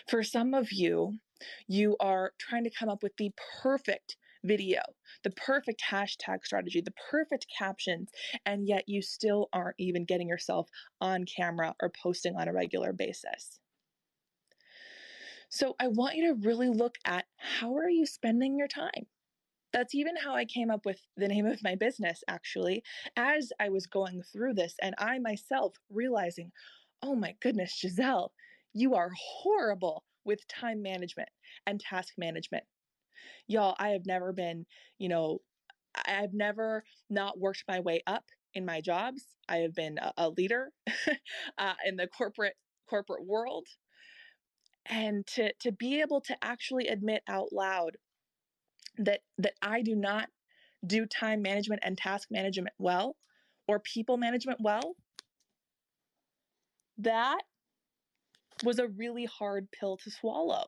For 0.08 0.22
some 0.22 0.54
of 0.54 0.72
you, 0.72 1.18
you 1.66 1.96
are 2.00 2.32
trying 2.38 2.64
to 2.64 2.70
come 2.70 2.88
up 2.88 3.02
with 3.02 3.16
the 3.16 3.32
perfect 3.62 4.16
video, 4.44 4.80
the 5.24 5.30
perfect 5.30 5.82
hashtag 5.90 6.44
strategy, 6.44 6.80
the 6.80 6.94
perfect 7.10 7.46
captions, 7.56 8.10
and 8.44 8.68
yet 8.68 8.84
you 8.86 9.02
still 9.02 9.48
aren't 9.52 9.76
even 9.78 10.04
getting 10.04 10.28
yourself 10.28 10.68
on 11.00 11.24
camera 11.24 11.74
or 11.80 11.90
posting 12.02 12.36
on 12.36 12.48
a 12.48 12.52
regular 12.52 12.92
basis. 12.92 13.58
So 15.48 15.76
I 15.78 15.88
want 15.88 16.16
you 16.16 16.28
to 16.28 16.46
really 16.46 16.68
look 16.68 16.96
at 17.04 17.26
how 17.36 17.76
are 17.76 17.88
you 17.88 18.06
spending 18.06 18.58
your 18.58 18.68
time? 18.68 19.06
That's 19.74 19.94
even 19.96 20.16
how 20.16 20.34
I 20.36 20.46
came 20.46 20.70
up 20.70 20.86
with 20.86 21.00
the 21.18 21.28
name 21.28 21.46
of 21.46 21.62
my 21.64 21.76
business, 21.76 22.24
actually, 22.28 22.84
as 23.16 23.52
I 23.60 23.70
was 23.70 23.86
going 23.88 24.22
through 24.32 24.54
this 24.54 24.76
and 24.82 24.96
I 24.98 25.20
myself 25.20 25.76
realizing, 25.90 26.52
oh 27.02 27.16
my 27.16 27.36
goodness, 27.42 27.78
Giselle, 27.80 28.32
you 28.74 28.94
are 28.96 29.12
horrible 29.18 30.04
with 30.24 30.48
time 30.48 30.82
management 30.82 31.30
and 31.66 31.80
task 31.80 32.14
management. 32.18 32.64
Y'all, 33.48 33.76
I 33.78 33.90
have 33.90 34.06
never 34.06 34.32
been, 34.32 34.66
you 34.98 35.10
know, 35.10 35.40
I've 36.06 36.34
never 36.34 36.84
not 37.10 37.40
worked 37.40 37.64
my 37.68 37.80
way 37.80 38.02
up 38.06 38.26
in 38.54 38.66
my 38.66 38.82
jobs. 38.82 39.36
I 39.48 39.58
have 39.58 39.74
been 39.74 39.98
a, 39.98 40.12
a 40.18 40.30
leader 40.30 40.72
uh, 41.58 41.74
in 41.86 41.96
the 41.96 42.08
corporate 42.08 42.56
corporate 42.90 43.26
world, 43.26 43.68
and 44.86 45.26
to 45.28 45.52
to 45.60 45.72
be 45.72 46.00
able 46.00 46.20
to 46.22 46.36
actually 46.42 46.88
admit 46.88 47.22
out 47.28 47.52
loud 47.52 47.96
that 48.98 49.20
that 49.38 49.54
I 49.62 49.82
do 49.82 49.94
not 49.94 50.28
do 50.86 51.06
time 51.06 51.42
management 51.42 51.82
and 51.84 51.96
task 51.96 52.28
management 52.30 52.74
well, 52.78 53.16
or 53.66 53.78
people 53.80 54.16
management 54.16 54.60
well, 54.60 54.96
that 56.98 57.40
was 58.62 58.78
a 58.78 58.88
really 58.88 59.24
hard 59.24 59.68
pill 59.72 59.96
to 59.98 60.10
swallow. 60.10 60.66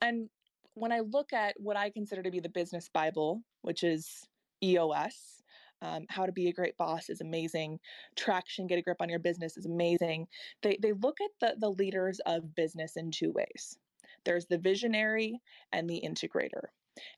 And 0.00 0.28
when 0.74 0.92
I 0.92 1.00
look 1.00 1.32
at 1.32 1.54
what 1.58 1.76
I 1.76 1.90
consider 1.90 2.22
to 2.22 2.30
be 2.30 2.40
the 2.40 2.48
business 2.48 2.88
Bible, 2.92 3.42
which 3.62 3.82
is 3.82 4.26
EOS, 4.62 5.42
um, 5.82 6.06
how 6.08 6.26
to 6.26 6.32
be 6.32 6.48
a 6.48 6.52
great 6.52 6.76
boss 6.76 7.08
is 7.08 7.20
amazing. 7.20 7.78
Traction, 8.16 8.66
get 8.66 8.78
a 8.78 8.82
grip 8.82 9.00
on 9.00 9.08
your 9.08 9.18
business 9.18 9.56
is 9.56 9.66
amazing. 9.66 10.26
They, 10.62 10.78
they 10.82 10.92
look 10.92 11.18
at 11.20 11.30
the, 11.40 11.56
the 11.60 11.70
leaders 11.70 12.20
of 12.26 12.54
business 12.54 12.96
in 12.96 13.10
two 13.10 13.32
ways 13.32 13.78
there's 14.24 14.46
the 14.46 14.58
visionary 14.58 15.40
and 15.72 15.88
the 15.88 16.02
integrator. 16.04 16.68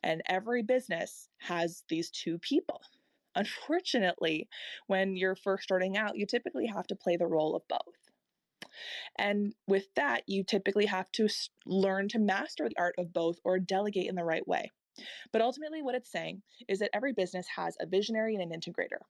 And 0.03 0.23
every 0.27 0.63
business 0.63 1.29
has 1.39 1.85
these 1.89 2.11
two 2.11 2.39
people. 2.39 2.83
Unfortunately, 3.35 4.49
when 4.87 5.17
you're 5.17 5.37
first 5.37 5.63
starting 5.65 5.97
out, 5.97 6.17
you 6.17 6.27
typically 6.27 6.67
have 6.67 6.87
to 6.89 6.97
play 6.97 7.17
the 7.17 7.27
role 7.27 7.55
of 7.55 7.67
both. 7.69 8.11
And 9.19 9.55
with 9.67 9.87
that, 9.95 10.25
you 10.27 10.45
typically 10.45 10.87
have 10.87 11.11
to 11.13 11.29
learn 11.67 12.09
to 12.09 12.19
master 12.19 12.69
the 12.69 12.79
art 12.79 12.95
of 12.99 13.13
both 13.13 13.39
or 13.45 13.59
delegate 13.59 14.09
in 14.09 14.15
the 14.15 14.25
right 14.25 14.47
way. 14.47 14.71
But 15.33 15.43
ultimately, 15.43 15.83
what 15.83 15.95
it's 15.95 16.11
saying 16.11 16.43
is 16.69 16.81
that 16.81 16.91
every 16.93 17.13
business 17.13 17.47
has 17.57 17.77
a 17.81 17.87
visionary 17.87 18.35
and 18.35 18.43
an 18.43 18.59
integrator. 18.59 19.01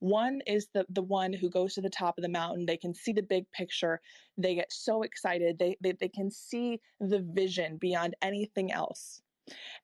One 0.00 0.40
is 0.46 0.68
the, 0.74 0.84
the 0.88 1.02
one 1.02 1.32
who 1.32 1.48
goes 1.48 1.74
to 1.74 1.80
the 1.80 1.90
top 1.90 2.18
of 2.18 2.22
the 2.22 2.28
mountain. 2.28 2.66
They 2.66 2.76
can 2.76 2.94
see 2.94 3.12
the 3.12 3.22
big 3.22 3.50
picture. 3.52 4.00
They 4.36 4.54
get 4.54 4.72
so 4.72 5.02
excited. 5.02 5.58
They, 5.58 5.76
they, 5.80 5.92
they 5.92 6.08
can 6.08 6.30
see 6.30 6.80
the 7.00 7.20
vision 7.20 7.76
beyond 7.76 8.16
anything 8.22 8.72
else. 8.72 9.22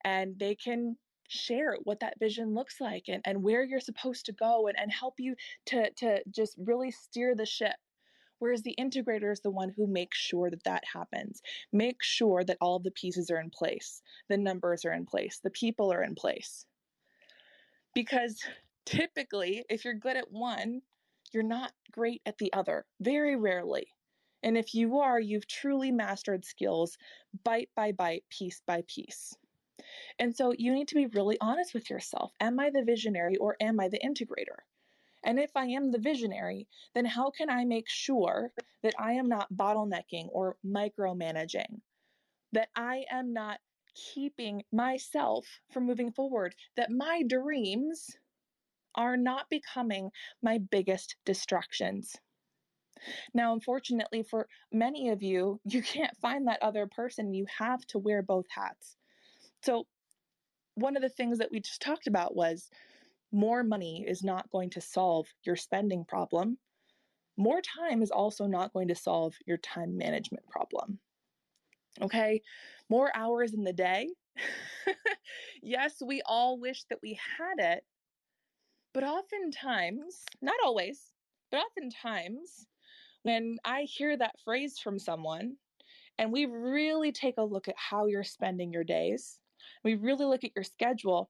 And 0.03 0.37
they 0.39 0.55
can 0.55 0.97
share 1.29 1.77
what 1.83 1.99
that 1.99 2.19
vision 2.19 2.53
looks 2.53 2.79
like 2.79 3.05
and, 3.07 3.21
and 3.25 3.43
where 3.43 3.63
you're 3.63 3.79
supposed 3.79 4.25
to 4.25 4.31
go 4.31 4.67
and, 4.67 4.79
and 4.79 4.91
help 4.91 5.15
you 5.17 5.35
to, 5.67 5.89
to 5.97 6.21
just 6.29 6.55
really 6.57 6.91
steer 6.91 7.35
the 7.35 7.45
ship 7.45 7.75
Whereas 8.39 8.61
the 8.61 8.75
integrator 8.79 9.31
is 9.31 9.41
the 9.41 9.51
one 9.51 9.73
who 9.75 9.87
makes 9.87 10.17
sure 10.17 10.49
that 10.49 10.63
that 10.63 10.83
happens, 10.93 11.41
make 11.71 12.03
sure 12.03 12.43
that 12.43 12.57
all 12.61 12.79
the 12.79 12.91
pieces 12.91 13.31
are 13.31 13.39
in 13.39 13.49
place, 13.49 14.01
the 14.29 14.37
numbers 14.37 14.85
are 14.85 14.93
in 14.93 15.05
place, 15.05 15.39
the 15.43 15.49
people 15.49 15.91
are 15.91 16.03
in 16.03 16.15
place. 16.15 16.65
Because 17.95 18.39
typically, 18.87 19.65
if 19.69 19.83
you're 19.83 19.93
good 19.93 20.15
at 20.15 20.31
one, 20.31 20.81
you're 21.33 21.43
not 21.43 21.73
great 21.91 22.21
at 22.25 22.37
the 22.37 22.53
other, 22.53 22.85
very 23.01 23.35
rarely. 23.35 23.87
And 24.43 24.57
if 24.57 24.73
you 24.73 24.99
are, 24.99 25.19
you've 25.19 25.47
truly 25.47 25.91
mastered 25.91 26.45
skills 26.45 26.97
bite 27.43 27.69
by 27.75 27.91
bite, 27.91 28.23
piece 28.29 28.61
by 28.65 28.83
piece. 28.87 29.35
And 30.19 30.33
so 30.33 30.53
you 30.57 30.73
need 30.73 30.87
to 30.87 30.95
be 30.95 31.07
really 31.07 31.37
honest 31.41 31.73
with 31.73 31.89
yourself. 31.89 32.31
Am 32.39 32.59
I 32.61 32.69
the 32.69 32.83
visionary 32.83 33.35
or 33.35 33.57
am 33.59 33.77
I 33.79 33.89
the 33.89 33.99
integrator? 33.99 34.63
And 35.25 35.37
if 35.37 35.51
I 35.55 35.65
am 35.65 35.91
the 35.91 35.99
visionary, 35.99 36.69
then 36.93 37.05
how 37.05 37.29
can 37.31 37.49
I 37.49 37.65
make 37.65 37.89
sure 37.89 38.53
that 38.83 38.93
I 38.97 39.13
am 39.13 39.27
not 39.27 39.51
bottlenecking 39.53 40.29
or 40.31 40.55
micromanaging? 40.65 41.81
That 42.53 42.69
I 42.73 43.03
am 43.11 43.33
not 43.33 43.59
keeping 44.13 44.63
myself 44.71 45.45
from 45.71 45.85
moving 45.85 46.13
forward? 46.13 46.55
That 46.77 46.89
my 46.89 47.23
dreams 47.27 48.15
are 48.97 49.15
not 49.15 49.49
becoming 49.49 50.09
my 50.41 50.57
biggest 50.57 51.15
distractions? 51.25 52.15
Now, 53.33 53.53
unfortunately, 53.53 54.23
for 54.23 54.47
many 54.71 55.09
of 55.09 55.21
you, 55.21 55.59
you 55.65 55.81
can't 55.81 56.17
find 56.17 56.47
that 56.47 56.61
other 56.61 56.87
person. 56.87 57.33
You 57.33 57.45
have 57.57 57.85
to 57.87 57.99
wear 57.99 58.21
both 58.21 58.45
hats. 58.49 58.97
So, 59.63 59.85
one 60.75 60.95
of 60.95 61.01
the 61.01 61.09
things 61.09 61.39
that 61.39 61.51
we 61.51 61.59
just 61.59 61.81
talked 61.81 62.07
about 62.07 62.35
was 62.35 62.69
more 63.31 63.63
money 63.63 64.05
is 64.07 64.23
not 64.23 64.49
going 64.51 64.69
to 64.71 64.81
solve 64.81 65.27
your 65.43 65.55
spending 65.55 66.05
problem. 66.05 66.57
More 67.35 67.61
time 67.61 68.01
is 68.01 68.11
also 68.11 68.45
not 68.45 68.73
going 68.73 68.87
to 68.87 68.95
solve 68.95 69.35
your 69.45 69.57
time 69.57 69.97
management 69.97 70.47
problem. 70.49 70.99
Okay, 72.01 72.41
more 72.89 73.11
hours 73.15 73.53
in 73.53 73.63
the 73.63 73.73
day. 73.73 74.09
yes, 75.63 75.95
we 76.05 76.21
all 76.25 76.59
wish 76.59 76.83
that 76.89 76.99
we 77.01 77.19
had 77.37 77.73
it, 77.73 77.83
but 78.97 79.03
oftentimes, 79.03 80.25
not 80.41 80.55
always, 80.65 81.13
but 81.51 81.59
oftentimes, 81.59 82.65
when 83.21 83.57
I 83.63 83.83
hear 83.83 84.17
that 84.17 84.39
phrase 84.43 84.79
from 84.79 84.97
someone 84.97 85.57
and 86.17 86.31
we 86.31 86.47
really 86.47 87.11
take 87.11 87.35
a 87.37 87.43
look 87.43 87.67
at 87.67 87.75
how 87.77 88.07
you're 88.07 88.23
spending 88.23 88.73
your 88.73 88.83
days, 88.83 89.37
we 89.83 89.93
really 89.93 90.25
look 90.25 90.43
at 90.43 90.55
your 90.55 90.63
schedule, 90.63 91.29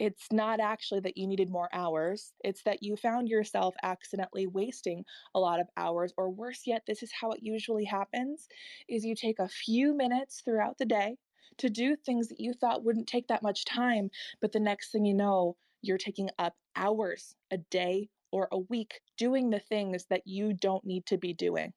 it's 0.00 0.26
not 0.32 0.58
actually 0.58 0.98
that 1.02 1.16
you 1.16 1.28
needed 1.28 1.48
more 1.48 1.68
hours 1.72 2.32
it's 2.42 2.64
that 2.64 2.82
you 2.82 2.96
found 2.96 3.28
yourself 3.28 3.76
accidentally 3.84 4.48
wasting 4.48 5.04
a 5.36 5.38
lot 5.38 5.60
of 5.60 5.68
hours 5.76 6.12
or 6.16 6.28
worse 6.28 6.62
yet 6.66 6.82
this 6.88 7.00
is 7.00 7.12
how 7.12 7.30
it 7.30 7.38
usually 7.44 7.84
happens 7.84 8.48
is 8.88 9.04
you 9.04 9.14
take 9.14 9.38
a 9.38 9.46
few 9.46 9.96
minutes 9.96 10.42
throughout 10.44 10.76
the 10.78 10.84
day 10.84 11.14
to 11.58 11.70
do 11.70 11.94
things 11.94 12.26
that 12.26 12.40
you 12.40 12.52
thought 12.52 12.82
wouldn't 12.82 13.06
take 13.06 13.28
that 13.28 13.40
much 13.40 13.64
time 13.64 14.10
but 14.40 14.50
the 14.50 14.58
next 14.58 14.90
thing 14.90 15.04
you 15.04 15.14
know 15.14 15.56
you're 15.86 15.98
taking 15.98 16.30
up 16.38 16.54
hours 16.76 17.34
a 17.50 17.58
day 17.58 18.08
or 18.32 18.48
a 18.50 18.58
week 18.58 19.00
doing 19.16 19.50
the 19.50 19.60
things 19.60 20.06
that 20.10 20.22
you 20.26 20.52
don't 20.52 20.84
need 20.84 21.06
to 21.06 21.18
be 21.18 21.32
doing 21.32 21.72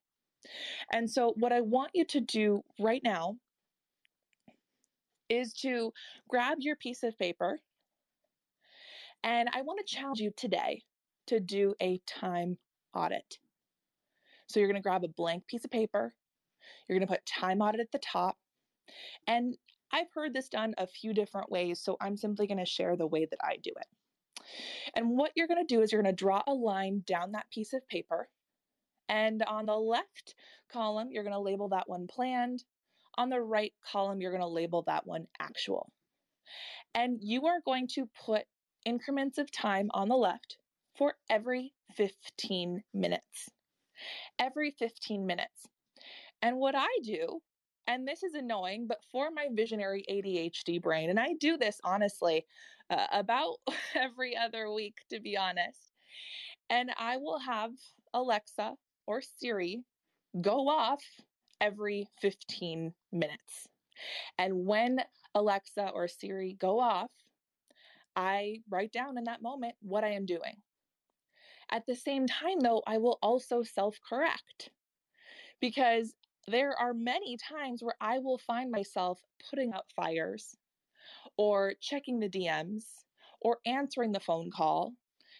and 0.91 1.10
so 1.10 1.34
what 1.38 1.52
i 1.52 1.62
want 1.62 1.91
you 1.93 2.06
to 2.06 2.22
do 2.22 2.62
right 2.80 3.02
now 3.04 3.36
is 5.30 5.54
to 5.54 5.91
grab 6.30 6.58
your 6.60 6.76
piece 6.76 7.04
of 7.04 7.17
paper 7.17 7.60
and 9.24 9.50
I 9.54 9.62
want 9.62 9.86
to 9.86 9.96
challenge 9.96 10.20
you 10.20 10.32
today 10.36 10.84
to 11.28 11.39
do 11.39 11.74
a 11.82 12.00
time 12.08 12.58
audit. 12.93 13.39
So 14.48 14.60
you're 14.60 14.70
going 14.70 14.82
to 14.82 14.88
grab 14.88 15.04
a 15.04 15.10
blank 15.10 15.48
piece 15.48 15.65
of 15.65 15.72
paper, 15.72 16.13
you're 16.88 16.98
going 16.98 17.08
to 17.08 17.13
put 17.13 17.26
time 17.26 17.62
audit 17.62 17.82
at 17.82 17.91
the 17.91 18.00
top. 18.00 18.38
And 19.28 19.58
I've 19.91 20.12
heard 20.13 20.34
this 20.34 20.50
done 20.50 20.74
a 20.78 20.88
few 20.88 21.13
different 21.13 21.52
ways, 21.52 21.82
so 21.82 21.98
I'm 22.00 22.17
simply 22.17 22.48
going 22.48 22.60
to 22.60 22.65
share 22.65 22.96
the 22.96 23.08
way 23.08 23.26
that 23.30 23.39
I 23.43 23.58
do 23.62 23.72
it. 23.76 23.88
And 24.95 25.17
what 25.17 25.31
you're 25.36 25.47
going 25.47 25.65
to 25.65 25.75
do 25.75 25.81
is 25.81 25.91
you're 25.91 26.01
going 26.01 26.15
to 26.15 26.23
draw 26.23 26.41
a 26.47 26.53
line 26.53 27.03
down 27.05 27.31
that 27.31 27.49
piece 27.51 27.73
of 27.73 27.88
paper. 27.88 28.29
And 29.10 29.43
on 29.43 29.65
the 29.65 29.75
left 29.75 30.36
column, 30.71 31.10
you're 31.12 31.23
going 31.23 31.33
to 31.33 31.39
label 31.39 31.69
that 31.69 31.88
one 31.88 32.07
planned. 32.07 32.63
On 33.17 33.29
the 33.29 33.41
right 33.41 33.73
column, 33.91 34.21
you're 34.21 34.31
going 34.31 34.41
to 34.41 34.47
label 34.47 34.83
that 34.83 35.07
one 35.07 35.27
actual. 35.39 35.91
And 36.93 37.19
you 37.21 37.47
are 37.47 37.62
going 37.65 37.88
to 37.89 38.10
put 38.25 38.43
increments 38.86 39.38
of 39.38 39.51
time 39.51 39.89
on 39.93 40.07
the 40.10 40.15
left 40.15 40.57
for 40.95 41.15
every 41.29 41.73
15 41.95 42.83
minutes. 42.93 43.49
Every 44.39 44.71
15 44.71 45.25
minutes. 45.25 45.67
And 46.41 46.57
what 46.57 46.75
I 46.75 46.88
do, 47.03 47.41
and 47.88 48.07
this 48.07 48.23
is 48.23 48.33
annoying, 48.33 48.86
but 48.88 48.99
for 49.12 49.31
my 49.31 49.47
visionary 49.51 50.05
ADHD 50.10 50.81
brain, 50.81 51.10
and 51.10 51.19
I 51.19 51.33
do 51.39 51.57
this 51.57 51.79
honestly 51.83 52.45
uh, 52.89 53.08
about 53.12 53.58
every 53.95 54.36
other 54.36 54.71
week, 54.71 54.95
to 55.10 55.19
be 55.19 55.38
honest, 55.38 55.80
and 56.69 56.91
I 56.97 57.17
will 57.17 57.39
have 57.39 57.71
Alexa 58.13 58.73
or 59.06 59.21
Siri 59.21 59.84
go 60.41 60.67
off 60.67 61.04
every 61.62 62.08
15 62.21 62.93
minutes. 63.12 63.67
And 64.38 64.65
when 64.65 65.00
Alexa 65.34 65.89
or 65.93 66.08
Siri 66.08 66.56
go 66.60 66.80
off, 66.80 67.12
I 68.15 68.62
write 68.69 68.91
down 68.91 69.17
in 69.17 69.26
that 69.26 69.41
moment 69.41 69.76
what 69.82 70.04
I 70.04 70.10
am 70.10 70.26
doing. 70.26 70.58
At 71.71 71.86
the 71.86 71.95
same 71.95 72.28
time, 72.28 72.60
though, 72.62 72.82
I 72.88 72.97
will 72.97 73.19
also 73.21 73.62
self 73.63 73.97
correct 74.08 74.69
because 75.60 76.13
there 76.47 76.73
are 76.80 76.93
many 76.93 77.38
times 77.38 77.84
where 77.84 77.95
I 78.00 78.19
will 78.19 78.38
find 78.38 78.71
myself 78.71 79.19
putting 79.50 79.73
out 79.73 79.86
fires 79.95 80.56
or 81.38 81.73
checking 81.82 82.19
the 82.19 82.30
DMs 82.30 82.84
or 83.41 83.60
answering 83.65 84.12
the 84.12 84.19
phone 84.19 84.50
call 84.52 84.93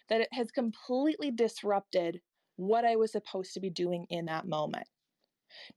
that 0.10 0.22
it 0.22 0.30
has 0.32 0.52
completely 0.52 1.32
disrupted 1.32 2.22
what 2.56 2.86
I 2.86 2.96
was 2.96 3.12
supposed 3.12 3.54
to 3.54 3.60
be 3.60 3.70
doing 3.70 4.06
in 4.10 4.26
that 4.26 4.48
moment. 4.48 4.88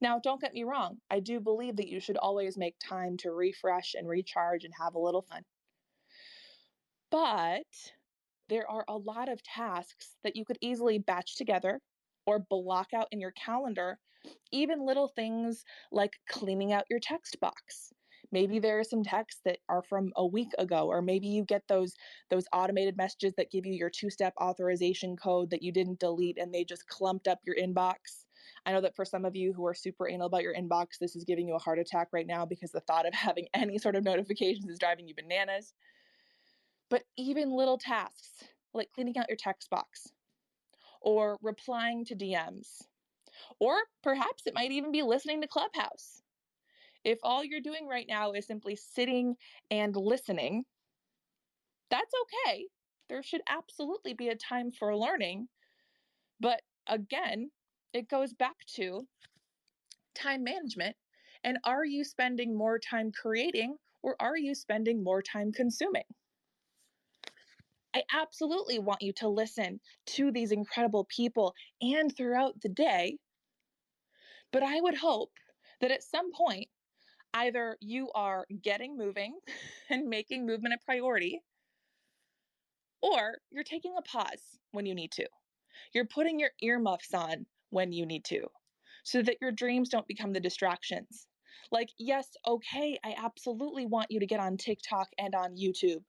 Now, 0.01 0.19
don't 0.19 0.41
get 0.41 0.55
me 0.55 0.65
wrong, 0.65 0.99
I 1.11 1.21
do 1.21 1.41
believe 1.41 1.77
that 1.77 1.89
you 1.89 2.01
should 2.01 2.17
always 2.17 2.59
make 2.59 2.77
time 2.79 3.17
to 3.19 3.33
refresh 3.33 3.95
and 3.95 4.09
recharge 4.09 4.65
and 4.65 4.75
have 4.81 4.95
a 4.95 5.01
little 5.01 5.23
fun. 5.23 5.43
But 7.11 7.67
there 8.49 8.69
are 8.69 8.85
a 8.89 8.97
lot 8.97 9.29
of 9.29 9.43
tasks 9.43 10.17
that 10.25 10.37
you 10.37 10.45
could 10.45 10.59
easily 10.61 10.99
batch 10.99 11.37
together 11.37 11.81
or 12.27 12.45
block 12.51 12.89
out 12.95 13.09
in 13.11 13.21
your 13.21 13.33
calendar, 13.33 13.99
even 14.53 14.85
little 14.85 15.09
things 15.09 15.65
like 15.93 16.13
cleaning 16.29 16.73
out 16.73 16.85
your 16.91 17.01
text 17.01 17.39
box. 17.41 17.93
Maybe 18.33 18.59
there 18.59 18.79
are 18.79 18.85
some 18.85 19.03
texts 19.03 19.41
that 19.45 19.59
are 19.69 19.83
from 19.83 20.13
a 20.17 20.27
week 20.27 20.51
ago, 20.59 20.87
or 20.89 21.03
maybe 21.03 21.29
you 21.29 21.45
get 21.45 21.63
those 21.69 21.95
those 22.31 22.45
automated 22.53 22.97
messages 22.97 23.35
that 23.37 23.51
give 23.51 23.67
you 23.67 23.75
your 23.75 23.91
two-step 23.91 24.35
authorization 24.41 25.17
code 25.17 25.51
that 25.51 25.63
you 25.63 25.73
didn't 25.73 26.01
delete 26.01 26.39
and 26.39 26.53
they 26.53 26.65
just 26.65 26.87
clumped 26.89 27.29
up 27.29 27.41
your 27.45 27.57
inbox. 27.57 28.25
I 28.67 28.73
know 28.73 28.81
that 28.83 28.97
for 28.97 29.05
some 29.05 29.25
of 29.25 29.37
you 29.37 29.53
who 29.53 29.67
are 29.67 29.75
super 29.75 30.09
anal 30.09 30.27
about 30.27 30.43
your 30.43 30.55
inbox, 30.55 30.99
this 31.01 31.17
is 31.17 31.25
giving 31.25 31.49
you 31.49 31.55
a 31.55 31.59
heart 31.61 31.79
attack 31.79 32.09
right 32.13 32.27
now 32.27 32.45
because 32.47 32.73
the 32.73 32.81
thought 32.81 33.07
of 33.07 33.15
having 33.15 33.47
any 33.55 33.79
sort 33.79 33.97
of 33.97 34.05
notifications 34.05 34.69
is 34.69 34.79
driving 34.79 35.09
you 35.09 35.15
bananas. 35.15 35.75
But 36.91 37.05
even 37.17 37.51
little 37.57 37.79
tasks 37.79 38.45
like 38.75 38.91
cleaning 38.95 39.19
out 39.19 39.29
your 39.29 39.37
text 39.37 39.71
box 39.71 40.09
or 41.01 41.39
replying 41.43 42.05
to 42.07 42.17
DMs, 42.17 42.83
or 43.59 43.77
perhaps 44.03 44.47
it 44.47 44.55
might 44.55 44.73
even 44.73 44.93
be 44.93 45.03
listening 45.03 45.41
to 45.41 45.49
Clubhouse. 45.49 46.20
If 47.05 47.19
all 47.23 47.45
you're 47.45 47.61
doing 47.61 47.87
right 47.87 48.07
now 48.09 48.33
is 48.33 48.47
simply 48.47 48.77
sitting 48.77 49.37
and 49.71 49.97
listening, 49.97 50.65
that's 51.91 52.13
okay. 52.47 52.67
There 53.09 53.23
should 53.23 53.41
absolutely 53.49 54.15
be 54.15 54.29
a 54.29 54.37
time 54.37 54.71
for 54.71 54.97
learning. 54.97 55.49
But 56.41 56.61
again, 56.87 57.51
it 57.93 58.09
goes 58.09 58.35
back 58.35 58.57
to 58.77 59.07
time 60.15 60.45
management. 60.45 60.97
And 61.43 61.59
are 61.65 61.85
you 61.85 62.05
spending 62.05 62.57
more 62.57 62.79
time 62.79 63.11
creating 63.13 63.77
or 64.03 64.15
are 64.21 64.37
you 64.37 64.55
spending 64.55 65.03
more 65.03 65.23
time 65.23 65.53
consuming? 65.53 66.05
I 67.95 68.05
absolutely 68.15 68.79
want 68.79 69.03
you 69.03 69.13
to 69.15 69.29
listen 69.29 69.81
to 70.07 70.31
these 70.31 70.53
incredible 70.53 71.09
people 71.15 71.55
and 71.81 72.15
throughout 72.15 72.61
the 72.63 72.69
day. 72.69 73.19
But 74.53 74.63
I 74.63 74.81
would 74.81 74.97
hope 74.97 75.33
that 75.81 75.91
at 75.91 76.05
some 76.05 76.33
point, 76.33 76.69
either 77.35 77.77
you 77.81 78.11
are 78.15 78.47
getting 78.63 78.97
moving 78.97 79.39
and 79.91 80.09
making 80.09 80.47
movement 80.47 80.75
a 80.75 80.85
priority, 80.85 81.43
or 83.03 83.39
you're 83.51 83.65
taking 83.65 83.95
a 83.99 84.03
pause 84.03 84.59
when 84.73 84.87
you 84.87 84.95
need 84.95 85.13
to. 85.13 85.27
You're 85.95 86.07
putting 86.07 86.39
your 86.39 86.51
earmuffs 86.61 87.15
on 87.15 87.47
when 87.71 87.93
you 87.93 88.05
need 88.05 88.25
to 88.27 88.47
so 89.05 89.23
that 89.23 89.39
your 89.41 89.53
dreams 89.53 89.89
don't 89.89 90.07
become 90.07 90.33
the 90.33 90.41
distractions. 90.41 91.27
Like, 91.73 91.91
yes, 91.99 92.29
okay, 92.47 92.99
I 93.05 93.15
absolutely 93.17 93.87
want 93.87 94.11
you 94.11 94.21
to 94.21 94.27
get 94.27 94.41
on 94.41 94.57
TikTok 94.57 95.09
and 95.19 95.35
on 95.35 95.57
YouTube. 95.57 96.03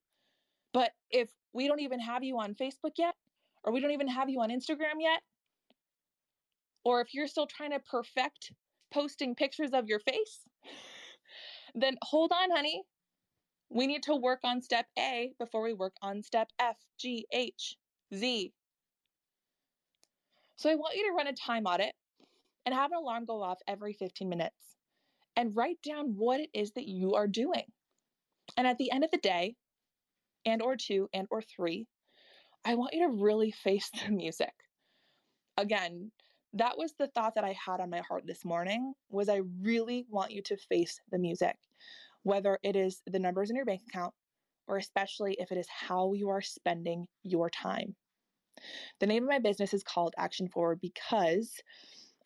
But 0.73 0.91
if 1.10 1.29
we 1.53 1.67
don't 1.67 1.81
even 1.81 1.99
have 1.99 2.23
you 2.23 2.39
on 2.39 2.55
Facebook 2.55 2.93
yet, 2.97 3.15
or 3.63 3.71
we 3.71 3.79
don't 3.79 3.91
even 3.91 4.07
have 4.07 4.29
you 4.29 4.41
on 4.41 4.49
Instagram 4.49 4.99
yet, 4.99 5.21
or 6.84 7.01
if 7.01 7.13
you're 7.13 7.27
still 7.27 7.47
trying 7.47 7.71
to 7.71 7.79
perfect 7.79 8.51
posting 8.91 9.36
pictures 9.36 9.71
of 9.73 9.88
your 9.88 9.99
face, 9.99 10.39
then 11.75 11.97
hold 12.01 12.31
on, 12.31 12.51
honey. 12.51 12.84
We 13.69 13.88
need 13.88 14.03
to 14.03 14.15
work 14.15 14.39
on 14.43 14.62
step 14.62 14.86
A 14.99 15.34
before 15.39 15.62
we 15.62 15.73
work 15.73 15.93
on 16.01 16.23
step 16.23 16.49
F, 16.60 16.77
G, 16.99 17.25
H, 17.31 17.77
Z. 18.13 18.53
So 20.57 20.69
I 20.69 20.75
want 20.75 20.95
you 20.95 21.07
to 21.07 21.15
run 21.15 21.27
a 21.27 21.34
time 21.34 21.65
audit 21.65 21.93
and 22.65 22.75
have 22.75 22.91
an 22.91 22.97
alarm 22.97 23.25
go 23.25 23.41
off 23.41 23.60
every 23.67 23.93
15 23.93 24.27
minutes 24.27 24.75
and 25.36 25.55
write 25.55 25.79
down 25.81 26.15
what 26.17 26.41
it 26.41 26.49
is 26.53 26.71
that 26.73 26.88
you 26.88 27.15
are 27.15 27.27
doing. 27.27 27.63
And 28.57 28.67
at 28.67 28.77
the 28.77 28.91
end 28.91 29.03
of 29.03 29.12
the 29.12 29.17
day, 29.17 29.55
and 30.45 30.62
or 30.62 30.75
two 30.75 31.10
and 31.13 31.27
or 31.31 31.41
three, 31.41 31.88
I 32.65 32.75
want 32.75 32.93
you 32.93 33.07
to 33.07 33.13
really 33.13 33.51
face 33.63 33.89
the 33.89 34.12
music. 34.12 34.53
Again, 35.57 36.12
that 36.53 36.77
was 36.77 36.93
the 36.93 37.07
thought 37.07 37.35
that 37.35 37.43
I 37.43 37.55
had 37.65 37.79
on 37.79 37.89
my 37.89 38.01
heart 38.07 38.23
this 38.25 38.43
morning 38.43 38.93
was 39.09 39.29
I 39.29 39.41
really 39.61 40.05
want 40.09 40.31
you 40.31 40.41
to 40.43 40.57
face 40.57 40.99
the 41.11 41.19
music. 41.19 41.55
Whether 42.23 42.59
it 42.63 42.75
is 42.75 43.01
the 43.07 43.19
numbers 43.19 43.49
in 43.49 43.55
your 43.55 43.65
bank 43.65 43.81
account 43.87 44.13
or 44.67 44.77
especially 44.77 45.35
if 45.39 45.51
it 45.51 45.57
is 45.57 45.67
how 45.69 46.13
you 46.13 46.29
are 46.29 46.41
spending 46.41 47.07
your 47.23 47.49
time. 47.49 47.95
The 48.99 49.07
name 49.07 49.23
of 49.23 49.29
my 49.29 49.39
business 49.39 49.73
is 49.73 49.83
called 49.83 50.13
Action 50.17 50.47
Forward 50.47 50.79
because 50.81 51.61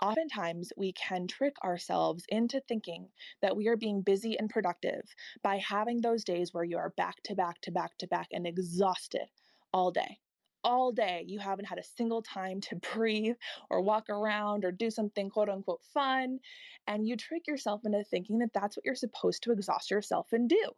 Oftentimes, 0.02 0.74
we 0.76 0.92
can 0.92 1.26
trick 1.26 1.56
ourselves 1.64 2.26
into 2.28 2.60
thinking 2.68 3.08
that 3.42 3.56
we 3.56 3.68
are 3.70 3.78
being 3.78 4.02
busy 4.02 4.38
and 4.38 4.50
productive 4.50 5.16
by 5.42 5.58
having 5.58 6.02
those 6.02 6.26
days 6.26 6.54
where 6.54 6.66
you 6.66 6.78
are 6.78 6.94
back 6.98 7.16
to 7.24 7.34
back 7.34 7.62
to 7.62 7.72
back 7.72 7.98
to 8.00 8.08
back 8.08 8.28
and 8.34 8.46
exhausted 8.46 9.28
all 9.74 9.92
day. 9.92 10.20
All 10.66 10.92
day, 10.92 11.24
you 11.28 11.40
haven't 11.40 11.66
had 11.66 11.78
a 11.80 11.84
single 11.84 12.24
time 12.24 12.60
to 12.62 12.76
breathe 12.94 13.38
or 13.70 13.82
walk 13.82 14.10
around 14.10 14.66
or 14.66 14.72
do 14.74 14.90
something 14.90 15.30
quote 15.30 15.50
unquote 15.50 15.84
fun. 15.94 16.40
And 16.88 17.08
you 17.08 17.16
trick 17.18 17.48
yourself 17.48 17.86
into 17.86 18.04
thinking 18.04 18.40
that 18.40 18.54
that's 18.54 18.76
what 18.76 18.86
you're 18.86 18.96
supposed 18.96 19.44
to 19.44 19.52
exhaust 19.54 19.92
yourself 19.92 20.34
and 20.34 20.50
do. 20.50 20.72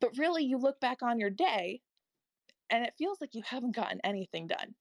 But 0.00 0.16
really, 0.16 0.44
you 0.44 0.58
look 0.58 0.80
back 0.80 1.02
on 1.02 1.20
your 1.20 1.30
day 1.30 1.82
and 2.70 2.84
it 2.84 2.94
feels 2.98 3.20
like 3.20 3.34
you 3.34 3.42
haven't 3.42 3.76
gotten 3.76 4.00
anything 4.02 4.46
done. 4.46 4.74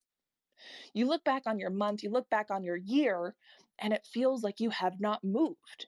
You 0.93 1.07
look 1.07 1.23
back 1.23 1.43
on 1.45 1.59
your 1.59 1.69
month, 1.69 2.03
you 2.03 2.09
look 2.09 2.29
back 2.29 2.49
on 2.49 2.63
your 2.63 2.77
year, 2.77 3.35
and 3.79 3.93
it 3.93 4.07
feels 4.07 4.43
like 4.43 4.59
you 4.59 4.71
have 4.71 4.99
not 4.99 5.23
moved. 5.23 5.87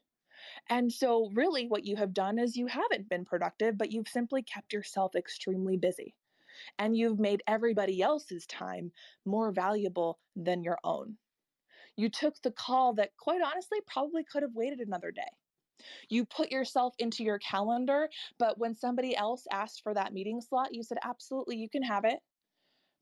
And 0.70 0.94
so, 0.94 1.30
really, 1.34 1.68
what 1.68 1.86
you 1.86 1.98
have 1.98 2.13
done 2.13 2.40
is 2.40 2.58
you 2.58 2.68
haven't 2.68 3.10
been 3.10 3.26
productive, 3.26 3.78
but 3.78 3.92
you've 3.92 4.10
simply 4.10 4.44
kept 4.44 4.74
yourself 4.74 5.16
extremely 5.16 5.78
busy. 5.78 6.16
And 6.78 6.96
you've 6.98 7.20
made 7.20 7.43
everybody 7.48 8.02
else's 8.02 8.46
time 8.46 8.91
more 9.26 9.52
valuable 9.52 10.20
than 10.36 10.63
your 10.63 10.80
own. 10.84 11.17
You 11.96 12.10
took 12.10 12.41
the 12.41 12.52
call 12.52 12.93
that, 12.96 13.17
quite 13.17 13.41
honestly, 13.41 13.80
probably 13.88 14.24
could 14.24 14.43
have 14.43 14.54
waited 14.54 14.80
another 14.80 15.12
day. 15.12 15.30
You 16.10 16.26
put 16.26 16.52
yourself 16.52 16.96
into 16.98 17.24
your 17.24 17.39
calendar, 17.39 18.10
but 18.39 18.58
when 18.58 18.76
somebody 18.76 19.15
else 19.15 19.46
asked 19.52 19.82
for 19.84 19.93
that 19.93 20.13
meeting 20.13 20.41
slot, 20.41 20.74
you 20.74 20.84
said, 20.84 20.98
absolutely, 21.04 21.58
you 21.58 21.70
can 21.70 21.84
have 21.84 22.06
it 22.06 22.20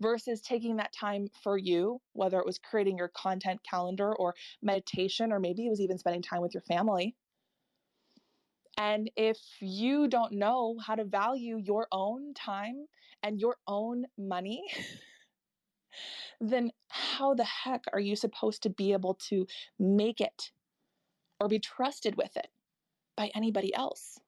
versus 0.01 0.41
taking 0.41 0.75
that 0.75 0.91
time 0.93 1.27
for 1.41 1.57
you, 1.57 2.01
whether 2.13 2.39
it 2.39 2.45
was 2.45 2.59
creating 2.59 2.97
your 2.97 3.07
content 3.07 3.61
calendar 3.63 4.13
or 4.15 4.35
meditation, 4.61 5.31
or 5.31 5.39
maybe 5.39 5.65
it 5.65 5.69
was 5.69 5.79
even 5.81 5.97
spending 5.97 6.21
time 6.21 6.41
with 6.41 6.53
your 6.53 6.63
family. 6.63 7.15
And 8.77 9.09
if 9.15 9.39
you 9.61 10.07
don't 10.07 10.33
know 10.33 10.77
how 10.85 10.95
to 10.95 11.05
value 11.05 11.57
your 11.57 11.87
own 11.91 12.33
time 12.33 12.87
and 13.23 13.39
your 13.39 13.55
own 13.67 14.05
money, 14.17 14.63
then 16.41 16.71
how 16.89 17.33
the 17.33 17.45
heck 17.45 17.85
are 17.93 17.99
you 17.99 18.15
supposed 18.15 18.63
to 18.63 18.69
be 18.69 18.91
able 18.91 19.13
to 19.29 19.47
make 19.79 20.19
it 20.19 20.51
or 21.39 21.47
be 21.47 21.59
trusted 21.59 22.15
with 22.17 22.35
it 22.35 22.47
by 23.15 23.31
anybody 23.33 23.73
else? 23.73 24.19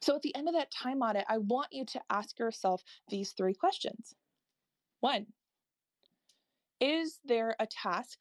So 0.00 0.14
at 0.14 0.22
the 0.22 0.34
end 0.34 0.48
of 0.48 0.54
that 0.54 0.70
time 0.70 1.00
audit, 1.00 1.24
I 1.28 1.38
want 1.38 1.68
you 1.72 1.84
to 1.86 2.00
ask 2.08 2.38
yourself 2.38 2.82
these 3.08 3.32
three 3.32 3.54
questions. 3.54 4.14
One, 5.00 5.26
is 6.80 7.18
there 7.24 7.56
a 7.58 7.66
task 7.66 8.18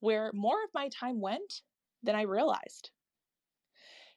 where 0.00 0.30
more 0.32 0.62
of 0.64 0.70
my 0.74 0.88
time 0.88 1.20
went 1.20 1.62
than 2.02 2.14
I 2.14 2.22
realized? 2.22 2.90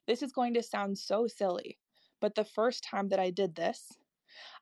This 0.06 0.22
is 0.22 0.34
going 0.34 0.54
to 0.56 0.64
sound 0.64 0.98
so 0.98 1.28
silly, 1.28 1.80
but 2.20 2.36
the 2.36 2.44
first 2.44 2.84
time 2.84 3.10
that 3.10 3.20
I 3.20 3.30
did 3.30 3.56
this, 3.56 3.98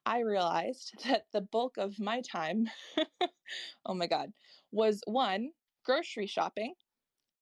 I 0.05 0.19
realized 0.19 0.93
that 1.05 1.25
the 1.31 1.41
bulk 1.41 1.77
of 1.77 1.99
my 1.99 2.21
time, 2.21 2.69
oh 3.85 3.93
my 3.93 4.07
God, 4.07 4.33
was 4.71 5.01
one, 5.05 5.51
grocery 5.83 6.27
shopping, 6.27 6.75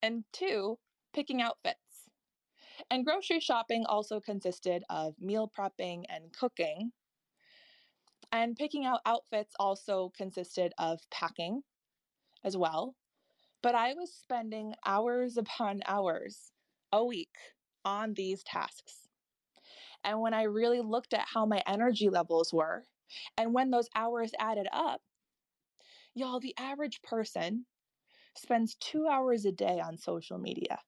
and 0.02 0.24
two, 0.32 0.78
picking 1.12 1.42
outfits. 1.42 2.08
And 2.90 3.04
grocery 3.04 3.40
shopping 3.40 3.84
also 3.86 4.20
consisted 4.20 4.84
of 4.88 5.14
meal 5.20 5.50
prepping 5.54 6.04
and 6.08 6.32
cooking. 6.32 6.92
And 8.32 8.56
picking 8.56 8.86
out 8.86 9.00
outfits 9.04 9.54
also 9.58 10.10
consisted 10.16 10.72
of 10.78 11.00
packing 11.10 11.62
as 12.44 12.56
well. 12.56 12.94
But 13.62 13.74
I 13.74 13.92
was 13.94 14.14
spending 14.14 14.74
hours 14.86 15.36
upon 15.36 15.82
hours 15.86 16.52
a 16.92 17.04
week 17.04 17.36
on 17.84 18.14
these 18.14 18.42
tasks. 18.42 19.08
And 20.04 20.20
when 20.20 20.34
I 20.34 20.44
really 20.44 20.80
looked 20.80 21.12
at 21.12 21.26
how 21.32 21.46
my 21.46 21.62
energy 21.66 22.08
levels 22.08 22.52
were, 22.52 22.84
and 23.36 23.52
when 23.52 23.70
those 23.70 23.88
hours 23.94 24.32
added 24.38 24.68
up, 24.72 25.00
y'all, 26.14 26.40
the 26.40 26.54
average 26.58 27.02
person 27.02 27.66
spends 28.36 28.76
two 28.76 29.06
hours 29.06 29.44
a 29.44 29.52
day 29.52 29.80
on 29.80 29.98
social 29.98 30.38
media 30.38 30.78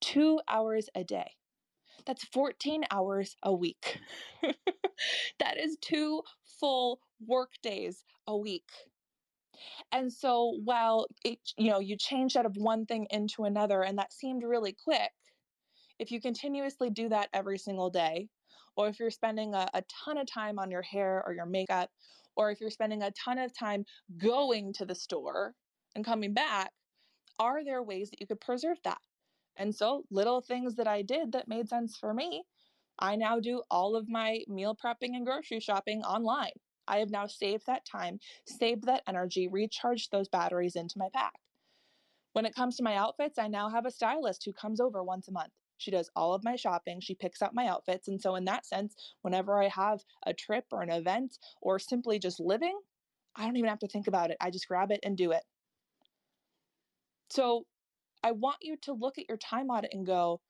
two 0.00 0.40
hours 0.48 0.88
a 0.94 1.04
day. 1.04 1.32
That's 2.06 2.24
14 2.24 2.84
hours 2.90 3.36
a 3.42 3.52
week. 3.52 4.00
that 5.38 5.58
is 5.58 5.76
two 5.80 6.22
full 6.60 7.00
work 7.26 7.52
days 7.62 8.04
a 8.26 8.36
week. 8.36 8.68
And 9.90 10.12
so 10.12 10.58
while 10.64 11.06
it, 11.24 11.38
you 11.56 11.70
know, 11.70 11.80
you 11.80 11.96
change 11.96 12.36
out 12.36 12.46
of 12.46 12.56
one 12.56 12.86
thing 12.86 13.06
into 13.10 13.44
another 13.44 13.82
and 13.82 13.98
that 13.98 14.12
seemed 14.12 14.44
really 14.44 14.76
quick, 14.84 15.10
if 15.98 16.10
you 16.10 16.20
continuously 16.20 16.90
do 16.90 17.08
that 17.08 17.28
every 17.32 17.58
single 17.58 17.90
day 17.90 18.28
or 18.78 18.86
if 18.86 19.00
you're 19.00 19.10
spending 19.10 19.54
a, 19.54 19.68
a 19.74 19.82
ton 20.04 20.16
of 20.18 20.26
time 20.32 20.56
on 20.58 20.70
your 20.70 20.82
hair 20.82 21.22
or 21.26 21.34
your 21.34 21.46
makeup, 21.46 21.90
or 22.36 22.52
if 22.52 22.60
you're 22.60 22.70
spending 22.70 23.02
a 23.02 23.10
ton 23.10 23.36
of 23.36 23.52
time 23.52 23.84
going 24.16 24.72
to 24.72 24.86
the 24.86 24.94
store 24.94 25.52
and 25.96 26.04
coming 26.04 26.32
back, 26.32 26.70
are 27.40 27.64
there 27.64 27.82
ways 27.82 28.08
that 28.10 28.20
you 28.20 28.26
could 28.28 28.40
preserve 28.40 28.78
that? 28.84 29.00
And 29.56 29.74
so, 29.74 30.04
little 30.12 30.40
things 30.40 30.76
that 30.76 30.86
I 30.86 31.02
did 31.02 31.32
that 31.32 31.48
made 31.48 31.68
sense 31.68 31.96
for 31.98 32.14
me, 32.14 32.44
I 33.00 33.16
now 33.16 33.40
do 33.40 33.62
all 33.68 33.96
of 33.96 34.08
my 34.08 34.44
meal 34.46 34.76
prepping 34.76 35.16
and 35.16 35.26
grocery 35.26 35.58
shopping 35.58 36.02
online. 36.02 36.52
I 36.86 36.98
have 36.98 37.10
now 37.10 37.26
saved 37.26 37.66
that 37.66 37.84
time, 37.84 38.20
saved 38.46 38.84
that 38.84 39.02
energy, 39.08 39.48
recharged 39.48 40.12
those 40.12 40.28
batteries 40.28 40.76
into 40.76 40.98
my 40.98 41.08
pack. 41.12 41.34
When 42.32 42.46
it 42.46 42.54
comes 42.54 42.76
to 42.76 42.84
my 42.84 42.94
outfits, 42.94 43.40
I 43.40 43.48
now 43.48 43.70
have 43.70 43.86
a 43.86 43.90
stylist 43.90 44.44
who 44.44 44.52
comes 44.52 44.80
over 44.80 45.02
once 45.02 45.26
a 45.26 45.32
month. 45.32 45.52
She 45.78 45.90
does 45.90 46.10
all 46.14 46.34
of 46.34 46.44
my 46.44 46.56
shopping, 46.56 47.00
she 47.00 47.14
picks 47.14 47.40
out 47.40 47.54
my 47.54 47.66
outfits. 47.66 48.08
And 48.08 48.20
so, 48.20 48.34
in 48.34 48.44
that 48.44 48.66
sense, 48.66 48.94
whenever 49.22 49.62
I 49.62 49.68
have 49.68 50.00
a 50.26 50.34
trip 50.34 50.66
or 50.72 50.82
an 50.82 50.90
event 50.90 51.38
or 51.62 51.78
simply 51.78 52.18
just 52.18 52.40
living, 52.40 52.78
I 53.34 53.44
don't 53.44 53.56
even 53.56 53.70
have 53.70 53.78
to 53.80 53.88
think 53.88 54.08
about 54.08 54.30
it. 54.30 54.36
I 54.40 54.50
just 54.50 54.68
grab 54.68 54.90
it 54.90 55.00
and 55.02 55.16
do 55.16 55.30
it. 55.30 55.44
So, 57.30 57.64
I 58.22 58.32
want 58.32 58.58
you 58.62 58.76
to 58.82 58.92
look 58.92 59.18
at 59.18 59.28
your 59.28 59.38
time 59.38 59.68
audit 59.68 59.94
and 59.94 60.04
go, 60.04 60.40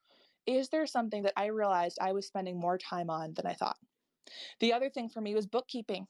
is 0.47 0.69
there 0.69 0.87
something 0.87 1.23
that 1.23 1.33
I 1.37 1.47
realized 1.47 1.99
I 2.01 2.13
was 2.13 2.25
spending 2.25 2.59
more 2.59 2.79
time 2.79 3.11
on 3.11 3.33
than 3.35 3.45
I 3.45 3.53
thought? 3.53 3.77
The 4.59 4.73
other 4.73 4.89
thing 4.89 5.09
for 5.09 5.21
me 5.21 5.35
was 5.35 5.45
bookkeeping. 5.45 6.07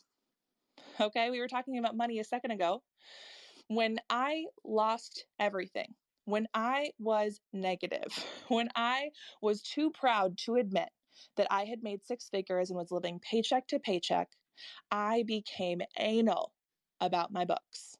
Okay, 1.01 1.29
we 1.29 1.39
were 1.39 1.47
talking 1.47 1.77
about 1.77 1.97
money 1.97 2.19
a 2.19 2.23
second 2.23 2.51
ago. 2.51 2.81
When 3.67 3.99
I 4.09 4.45
lost 4.63 5.25
everything, 5.39 5.93
when 6.29 6.47
I 6.53 6.91
was 6.99 7.39
negative, 7.53 8.07
when 8.47 8.69
I 8.75 9.09
was 9.41 9.61
too 9.61 9.91
proud 9.91 10.37
to 10.45 10.55
admit 10.55 10.89
that 11.37 11.47
I 11.49 11.65
had 11.65 11.83
made 11.83 12.05
six 12.05 12.29
figures 12.29 12.69
and 12.69 12.77
was 12.77 12.91
living 12.91 13.19
paycheck 13.19 13.67
to 13.67 13.79
paycheck, 13.79 14.29
I 14.91 15.23
became 15.25 15.81
anal 15.97 16.53
about 17.01 17.31
my 17.31 17.45
books. 17.45 17.97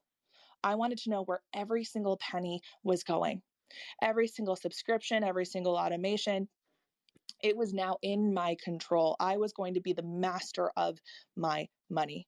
I 0.62 0.74
wanted 0.74 0.98
to 0.98 1.10
know 1.10 1.22
where 1.22 1.42
every 1.54 1.84
single 1.84 2.18
penny 2.18 2.60
was 2.82 3.02
going, 3.02 3.42
every 4.02 4.28
single 4.28 4.56
subscription, 4.56 5.24
every 5.24 5.46
single 5.46 5.76
automation. 5.76 6.48
It 7.42 7.56
was 7.56 7.72
now 7.72 7.96
in 8.02 8.34
my 8.34 8.56
control. 8.62 9.16
I 9.18 9.38
was 9.38 9.54
going 9.54 9.74
to 9.74 9.80
be 9.80 9.94
the 9.94 10.02
master 10.02 10.70
of 10.76 10.98
my 11.36 11.68
money. 11.88 12.26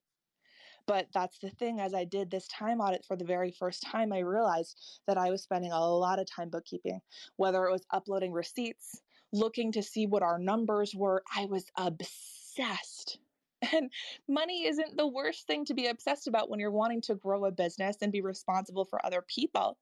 But 0.86 1.08
that's 1.14 1.38
the 1.38 1.50
thing, 1.50 1.80
as 1.80 1.94
I 1.94 2.04
did 2.04 2.30
this 2.30 2.46
time 2.48 2.80
audit 2.80 3.04
for 3.04 3.16
the 3.16 3.24
very 3.24 3.50
first 3.52 3.82
time, 3.82 4.12
I 4.12 4.20
realized 4.20 4.78
that 5.06 5.18
I 5.18 5.30
was 5.30 5.42
spending 5.42 5.72
a 5.72 5.80
lot 5.80 6.18
of 6.18 6.26
time 6.26 6.50
bookkeeping, 6.50 7.00
whether 7.36 7.64
it 7.66 7.72
was 7.72 7.86
uploading 7.90 8.32
receipts, 8.32 9.00
looking 9.32 9.72
to 9.72 9.82
see 9.82 10.06
what 10.06 10.22
our 10.22 10.38
numbers 10.38 10.94
were. 10.94 11.22
I 11.34 11.46
was 11.46 11.64
obsessed. 11.76 13.18
And 13.72 13.92
money 14.28 14.66
isn't 14.66 14.96
the 14.96 15.06
worst 15.06 15.46
thing 15.46 15.64
to 15.66 15.74
be 15.74 15.86
obsessed 15.86 16.26
about 16.26 16.50
when 16.50 16.58
you're 16.58 16.72
wanting 16.72 17.00
to 17.02 17.14
grow 17.14 17.44
a 17.44 17.52
business 17.52 17.96
and 18.02 18.10
be 18.10 18.20
responsible 18.20 18.84
for 18.84 19.06
other 19.06 19.22
people. 19.28 19.78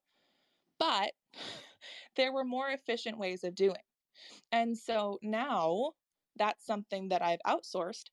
But 0.78 1.12
there 2.16 2.30
were 2.30 2.44
more 2.44 2.68
efficient 2.68 3.16
ways 3.16 3.42
of 3.42 3.54
doing. 3.54 3.80
And 4.52 4.76
so 4.76 5.18
now 5.22 5.92
that's 6.36 6.66
something 6.66 7.08
that 7.08 7.22
I've 7.22 7.40
outsourced 7.46 8.10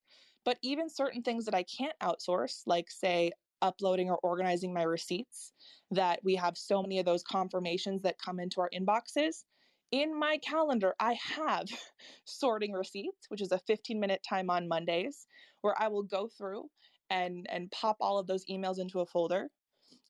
but 0.47 0.57
even 0.62 0.89
certain 0.89 1.21
things 1.23 1.43
that 1.43 1.53
I 1.53 1.63
can't 1.63 1.99
outsource, 2.01 2.62
like, 2.65 2.89
say, 2.89 3.31
uploading 3.62 4.10
or 4.10 4.17
organizing 4.23 4.73
my 4.73 4.83
receipts, 4.83 5.51
that 5.91 6.21
we 6.23 6.36
have 6.36 6.57
so 6.57 6.81
many 6.81 6.99
of 6.99 7.05
those 7.05 7.21
confirmations 7.21 8.03
that 8.03 8.17
come 8.17 8.39
into 8.39 8.62
our 8.62 8.69
inboxes. 8.73 9.43
In 9.91 10.17
my 10.17 10.38
calendar, 10.38 10.95
I 11.01 11.17
have 11.36 11.65
sorting 12.23 12.71
receipts, 12.71 13.25
which 13.27 13.41
is 13.41 13.51
a 13.51 13.60
15 13.60 13.99
minute 13.99 14.21
time 14.23 14.49
on 14.49 14.69
Mondays, 14.69 15.27
where 15.63 15.75
I 15.77 15.89
will 15.89 16.03
go 16.03 16.29
through 16.38 16.69
and, 17.10 17.45
and 17.49 17.69
pop 17.71 17.97
all 17.99 18.17
of 18.17 18.27
those 18.27 18.45
emails 18.45 18.79
into 18.79 19.01
a 19.01 19.05
folder, 19.05 19.49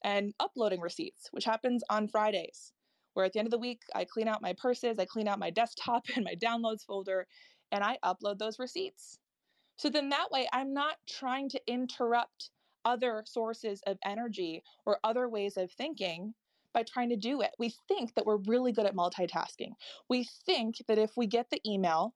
and 0.04 0.36
uploading 0.40 0.82
receipts, 0.82 1.30
which 1.32 1.46
happens 1.46 1.84
on 1.90 2.08
Fridays, 2.08 2.74
where 3.16 3.26
at 3.26 3.34
the 3.34 3.40
end 3.40 3.48
of 3.48 3.52
the 3.52 3.58
week, 3.58 3.82
I 3.96 4.06
clean 4.06 4.28
out 4.28 4.44
my 4.44 4.54
purses, 4.56 5.00
I 5.00 5.06
clean 5.06 5.28
out 5.28 5.40
my 5.40 5.50
desktop 5.50 6.06
and 6.16 6.24
my 6.24 6.36
downloads 6.36 6.86
folder, 6.86 7.26
and 7.72 7.84
I 7.84 7.98
upload 8.06 8.38
those 8.38 8.60
receipts. 8.60 9.18
So 9.78 9.90
then 9.90 10.10
that 10.10 10.32
way, 10.32 10.48
I'm 10.52 10.74
not 10.74 10.96
trying 11.08 11.50
to 11.50 11.62
interrupt 11.68 12.50
other 12.84 13.24
sources 13.26 13.82
of 13.86 13.98
energy 14.04 14.64
or 14.86 15.00
other 15.04 15.30
ways 15.30 15.58
of 15.58 15.72
thinking 15.72 16.34
by 16.74 16.84
trying 16.84 17.10
to 17.10 17.16
do 17.16 17.42
it. 17.42 17.52
We 17.60 17.74
think 17.88 18.14
that 18.16 18.26
we're 18.26 18.38
really 18.38 18.72
good 18.72 18.86
at 18.86 18.96
multitasking. 18.96 19.72
We 20.10 20.28
think 20.46 20.76
that 20.88 20.98
if 20.98 21.12
we 21.16 21.28
get 21.28 21.50
the 21.50 21.62
email, 21.66 22.14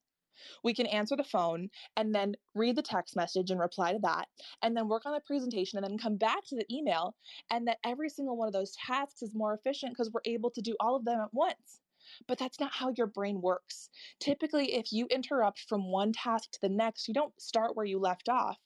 we 0.63 0.73
can 0.73 0.87
answer 0.87 1.15
the 1.15 1.23
phone 1.23 1.69
and 1.97 2.15
then 2.15 2.35
read 2.55 2.75
the 2.75 2.81
text 2.81 3.15
message 3.15 3.51
and 3.51 3.59
reply 3.59 3.93
to 3.93 3.99
that, 3.99 4.27
and 4.63 4.75
then 4.75 4.87
work 4.87 5.05
on 5.05 5.13
the 5.13 5.19
presentation 5.19 5.77
and 5.77 5.85
then 5.85 5.97
come 5.97 6.15
back 6.15 6.43
to 6.47 6.55
the 6.55 6.65
email, 6.75 7.15
and 7.51 7.67
that 7.67 7.77
every 7.85 8.09
single 8.09 8.37
one 8.37 8.47
of 8.47 8.53
those 8.53 8.75
tasks 8.87 9.21
is 9.21 9.35
more 9.35 9.53
efficient 9.53 9.91
because 9.91 10.09
we're 10.11 10.21
able 10.25 10.49
to 10.49 10.61
do 10.61 10.75
all 10.79 10.95
of 10.95 11.05
them 11.05 11.19
at 11.19 11.33
once. 11.33 11.81
But 12.27 12.37
that's 12.37 12.59
not 12.59 12.73
how 12.73 12.93
your 12.95 13.07
brain 13.07 13.41
works. 13.41 13.89
Mm. 13.89 14.25
Typically, 14.25 14.73
if 14.73 14.91
you 14.91 15.07
interrupt 15.07 15.65
from 15.67 15.91
one 15.91 16.13
task 16.13 16.51
to 16.51 16.59
the 16.61 16.69
next, 16.69 17.07
you 17.07 17.13
don't 17.13 17.39
start 17.39 17.75
where 17.75 17.85
you 17.85 17.99
left 17.99 18.29
off. 18.29 18.57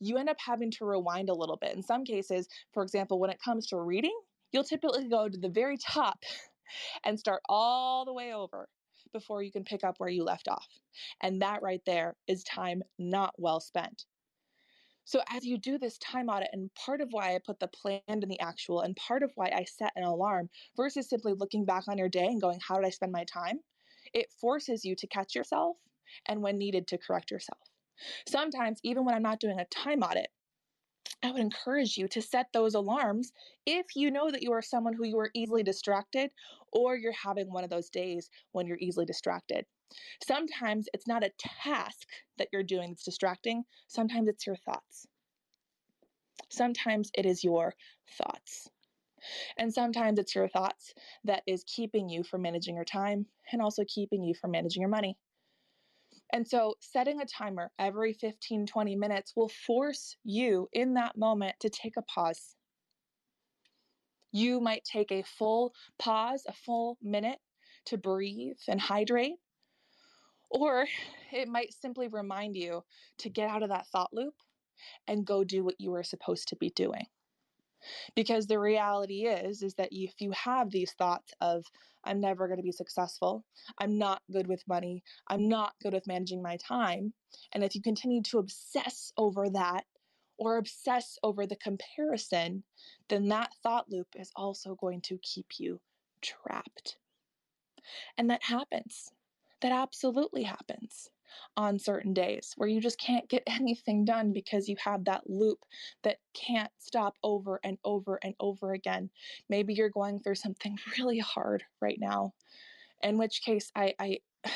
You 0.00 0.18
end 0.18 0.28
up 0.28 0.38
having 0.44 0.70
to 0.72 0.84
rewind 0.84 1.28
a 1.28 1.34
little 1.34 1.56
bit. 1.56 1.76
In 1.76 1.82
some 1.82 2.04
cases, 2.04 2.48
for 2.72 2.82
example, 2.82 3.20
when 3.20 3.30
it 3.30 3.40
comes 3.44 3.66
to 3.68 3.78
reading, 3.78 4.18
you'll 4.52 4.64
typically 4.64 5.08
go 5.08 5.28
to 5.28 5.38
the 5.38 5.48
very 5.48 5.76
top 5.78 6.18
and 7.04 7.18
start 7.18 7.42
all 7.48 8.04
the 8.04 8.12
way 8.12 8.34
over 8.34 8.68
before 9.12 9.42
you 9.42 9.52
can 9.52 9.64
pick 9.64 9.84
up 9.84 9.96
where 9.98 10.08
you 10.08 10.24
left 10.24 10.48
off. 10.48 10.66
And 11.20 11.42
that 11.42 11.62
right 11.62 11.82
there 11.86 12.16
is 12.26 12.42
time 12.44 12.82
not 12.98 13.34
well 13.38 13.60
spent. 13.60 14.04
So, 15.04 15.20
as 15.28 15.44
you 15.44 15.58
do 15.58 15.78
this 15.78 15.98
time 15.98 16.28
audit, 16.28 16.50
and 16.52 16.72
part 16.74 17.00
of 17.00 17.08
why 17.10 17.34
I 17.34 17.40
put 17.44 17.58
the 17.58 17.68
planned 17.68 18.02
and 18.06 18.30
the 18.30 18.40
actual, 18.40 18.80
and 18.80 18.96
part 18.96 19.22
of 19.22 19.32
why 19.34 19.50
I 19.54 19.64
set 19.64 19.92
an 19.96 20.04
alarm 20.04 20.48
versus 20.76 21.08
simply 21.08 21.34
looking 21.34 21.64
back 21.64 21.88
on 21.88 21.98
your 21.98 22.08
day 22.08 22.26
and 22.26 22.40
going, 22.40 22.60
How 22.66 22.76
did 22.76 22.86
I 22.86 22.90
spend 22.90 23.12
my 23.12 23.24
time? 23.24 23.60
It 24.14 24.30
forces 24.40 24.84
you 24.84 24.94
to 24.96 25.06
catch 25.06 25.34
yourself 25.34 25.76
and 26.26 26.42
when 26.42 26.58
needed 26.58 26.86
to 26.88 26.98
correct 26.98 27.30
yourself. 27.30 27.60
Sometimes, 28.28 28.80
even 28.82 29.04
when 29.04 29.14
I'm 29.14 29.22
not 29.22 29.40
doing 29.40 29.58
a 29.58 29.64
time 29.66 30.02
audit, 30.02 30.28
I 31.22 31.30
would 31.30 31.40
encourage 31.40 31.96
you 31.96 32.08
to 32.08 32.22
set 32.22 32.48
those 32.52 32.74
alarms 32.74 33.32
if 33.64 33.94
you 33.94 34.10
know 34.10 34.30
that 34.30 34.42
you 34.42 34.52
are 34.52 34.62
someone 34.62 34.92
who 34.92 35.06
you 35.06 35.18
are 35.18 35.30
easily 35.34 35.62
distracted 35.62 36.30
or 36.72 36.96
you're 36.96 37.12
having 37.12 37.52
one 37.52 37.62
of 37.62 37.70
those 37.70 37.90
days 37.90 38.28
when 38.50 38.66
you're 38.66 38.78
easily 38.80 39.06
distracted. 39.06 39.64
Sometimes 40.24 40.88
it's 40.92 41.06
not 41.06 41.22
a 41.22 41.30
task 41.38 42.08
that 42.38 42.48
you're 42.52 42.62
doing 42.62 42.90
that's 42.90 43.04
distracting, 43.04 43.64
sometimes 43.86 44.28
it's 44.28 44.46
your 44.46 44.56
thoughts. 44.56 45.06
Sometimes 46.48 47.10
it 47.14 47.24
is 47.24 47.44
your 47.44 47.74
thoughts. 48.18 48.68
And 49.56 49.72
sometimes 49.72 50.18
it's 50.18 50.34
your 50.34 50.48
thoughts 50.48 50.92
that 51.24 51.42
is 51.46 51.64
keeping 51.64 52.08
you 52.08 52.24
from 52.24 52.42
managing 52.42 52.74
your 52.74 52.84
time 52.84 53.26
and 53.52 53.62
also 53.62 53.84
keeping 53.86 54.22
you 54.24 54.34
from 54.34 54.50
managing 54.50 54.80
your 54.80 54.90
money. 54.90 55.16
And 56.32 56.48
so, 56.48 56.74
setting 56.80 57.20
a 57.20 57.26
timer 57.26 57.70
every 57.78 58.14
15, 58.14 58.66
20 58.66 58.96
minutes 58.96 59.34
will 59.36 59.50
force 59.50 60.16
you 60.24 60.68
in 60.72 60.94
that 60.94 61.16
moment 61.16 61.56
to 61.60 61.68
take 61.68 61.96
a 61.98 62.02
pause. 62.02 62.56
You 64.32 64.58
might 64.58 64.84
take 64.84 65.12
a 65.12 65.22
full 65.22 65.74
pause, 65.98 66.44
a 66.48 66.54
full 66.54 66.96
minute 67.02 67.38
to 67.86 67.98
breathe 67.98 68.56
and 68.66 68.80
hydrate. 68.80 69.36
Or 70.50 70.86
it 71.30 71.48
might 71.48 71.74
simply 71.74 72.08
remind 72.08 72.56
you 72.56 72.82
to 73.18 73.28
get 73.28 73.50
out 73.50 73.62
of 73.62 73.68
that 73.68 73.86
thought 73.88 74.12
loop 74.12 74.34
and 75.06 75.26
go 75.26 75.44
do 75.44 75.62
what 75.64 75.80
you 75.80 75.90
were 75.90 76.02
supposed 76.02 76.48
to 76.48 76.56
be 76.56 76.70
doing. 76.70 77.06
Because 78.14 78.46
the 78.46 78.58
reality 78.58 79.26
is 79.26 79.62
is 79.62 79.74
that 79.74 79.88
if 79.92 80.14
you 80.20 80.32
have 80.32 80.70
these 80.70 80.92
thoughts 80.92 81.32
of 81.40 81.64
I'm 82.04 82.20
never 82.20 82.46
going 82.46 82.58
to 82.58 82.64
be 82.64 82.72
successful, 82.72 83.44
I'm 83.78 83.98
not 83.98 84.22
good 84.30 84.46
with 84.46 84.66
money, 84.66 85.02
I'm 85.28 85.48
not 85.48 85.74
good 85.82 85.92
with 85.92 86.06
managing 86.06 86.42
my 86.42 86.56
time, 86.56 87.12
and 87.52 87.62
if 87.64 87.74
you 87.74 87.82
continue 87.82 88.22
to 88.24 88.38
obsess 88.38 89.12
over 89.16 89.48
that 89.50 89.84
or 90.38 90.56
obsess 90.56 91.18
over 91.22 91.46
the 91.46 91.56
comparison, 91.56 92.64
then 93.08 93.28
that 93.28 93.52
thought 93.62 93.86
loop 93.90 94.08
is 94.16 94.30
also 94.34 94.74
going 94.74 95.00
to 95.02 95.18
keep 95.22 95.46
you 95.58 95.80
trapped. 96.20 96.96
And 98.16 98.30
that 98.30 98.42
happens. 98.42 99.10
That 99.60 99.72
absolutely 99.72 100.42
happens 100.42 101.10
on 101.56 101.78
certain 101.78 102.12
days 102.12 102.52
where 102.56 102.68
you 102.68 102.80
just 102.80 102.98
can't 102.98 103.28
get 103.28 103.42
anything 103.46 104.04
done 104.04 104.32
because 104.32 104.68
you 104.68 104.76
have 104.82 105.04
that 105.04 105.28
loop 105.28 105.58
that 106.02 106.18
can't 106.34 106.70
stop 106.78 107.16
over 107.22 107.60
and 107.64 107.78
over 107.84 108.18
and 108.22 108.34
over 108.40 108.72
again. 108.72 109.10
Maybe 109.48 109.74
you're 109.74 109.90
going 109.90 110.20
through 110.20 110.36
something 110.36 110.78
really 110.98 111.18
hard 111.18 111.64
right 111.80 111.98
now, 112.00 112.32
in 113.02 113.18
which 113.18 113.42
case 113.42 113.70
I, 113.74 113.94
I 113.98 114.18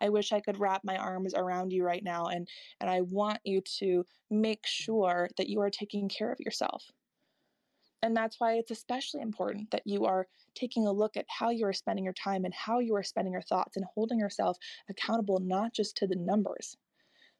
I 0.00 0.08
wish 0.08 0.32
I 0.32 0.40
could 0.40 0.58
wrap 0.58 0.82
my 0.82 0.96
arms 0.96 1.32
around 1.32 1.72
you 1.72 1.84
right 1.84 2.02
now 2.02 2.26
and 2.26 2.48
and 2.80 2.90
I 2.90 3.02
want 3.02 3.38
you 3.44 3.60
to 3.78 4.04
make 4.30 4.66
sure 4.66 5.28
that 5.36 5.48
you 5.48 5.60
are 5.60 5.70
taking 5.70 6.08
care 6.08 6.32
of 6.32 6.40
yourself. 6.40 6.90
And 8.02 8.16
that's 8.16 8.40
why 8.40 8.54
it's 8.54 8.72
especially 8.72 9.20
important 9.20 9.70
that 9.70 9.86
you 9.86 10.06
are 10.06 10.26
taking 10.54 10.86
a 10.86 10.92
look 10.92 11.16
at 11.16 11.26
how 11.28 11.50
you 11.50 11.66
are 11.66 11.72
spending 11.72 12.04
your 12.04 12.14
time 12.14 12.44
and 12.44 12.52
how 12.52 12.80
you 12.80 12.96
are 12.96 13.02
spending 13.02 13.32
your 13.32 13.42
thoughts 13.42 13.76
and 13.76 13.86
holding 13.94 14.18
yourself 14.18 14.58
accountable 14.90 15.38
not 15.38 15.72
just 15.72 15.96
to 15.98 16.08
the 16.08 16.16
numbers, 16.16 16.76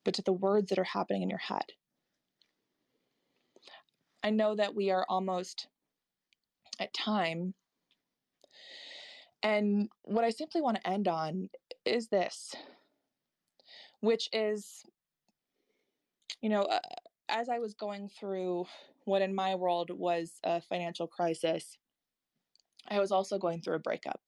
but 0.04 0.14
to 0.14 0.22
the 0.22 0.32
words 0.32 0.68
that 0.68 0.78
are 0.78 0.84
happening 0.84 1.22
in 1.22 1.28
your 1.28 1.38
head. 1.38 1.72
I 4.22 4.30
know 4.30 4.54
that 4.54 4.74
we 4.74 4.90
are 4.90 5.04
almost 5.08 5.66
at 6.78 6.94
time. 6.94 7.54
And 9.42 9.88
what 10.02 10.24
I 10.24 10.30
simply 10.30 10.60
want 10.60 10.76
to 10.76 10.88
end 10.88 11.08
on 11.08 11.48
is 11.84 12.06
this, 12.06 12.54
which 14.00 14.28
is, 14.32 14.84
you 16.40 16.48
know, 16.48 16.62
uh, 16.62 16.78
as 17.32 17.48
I 17.48 17.58
was 17.58 17.74
going 17.74 18.08
through 18.08 18.66
what 19.04 19.22
in 19.22 19.34
my 19.34 19.54
world 19.54 19.90
was 19.90 20.38
a 20.44 20.60
financial 20.60 21.06
crisis, 21.06 21.78
I 22.88 23.00
was 23.00 23.10
also 23.10 23.38
going 23.38 23.62
through 23.62 23.76
a 23.76 23.80
breakup. 23.80 24.20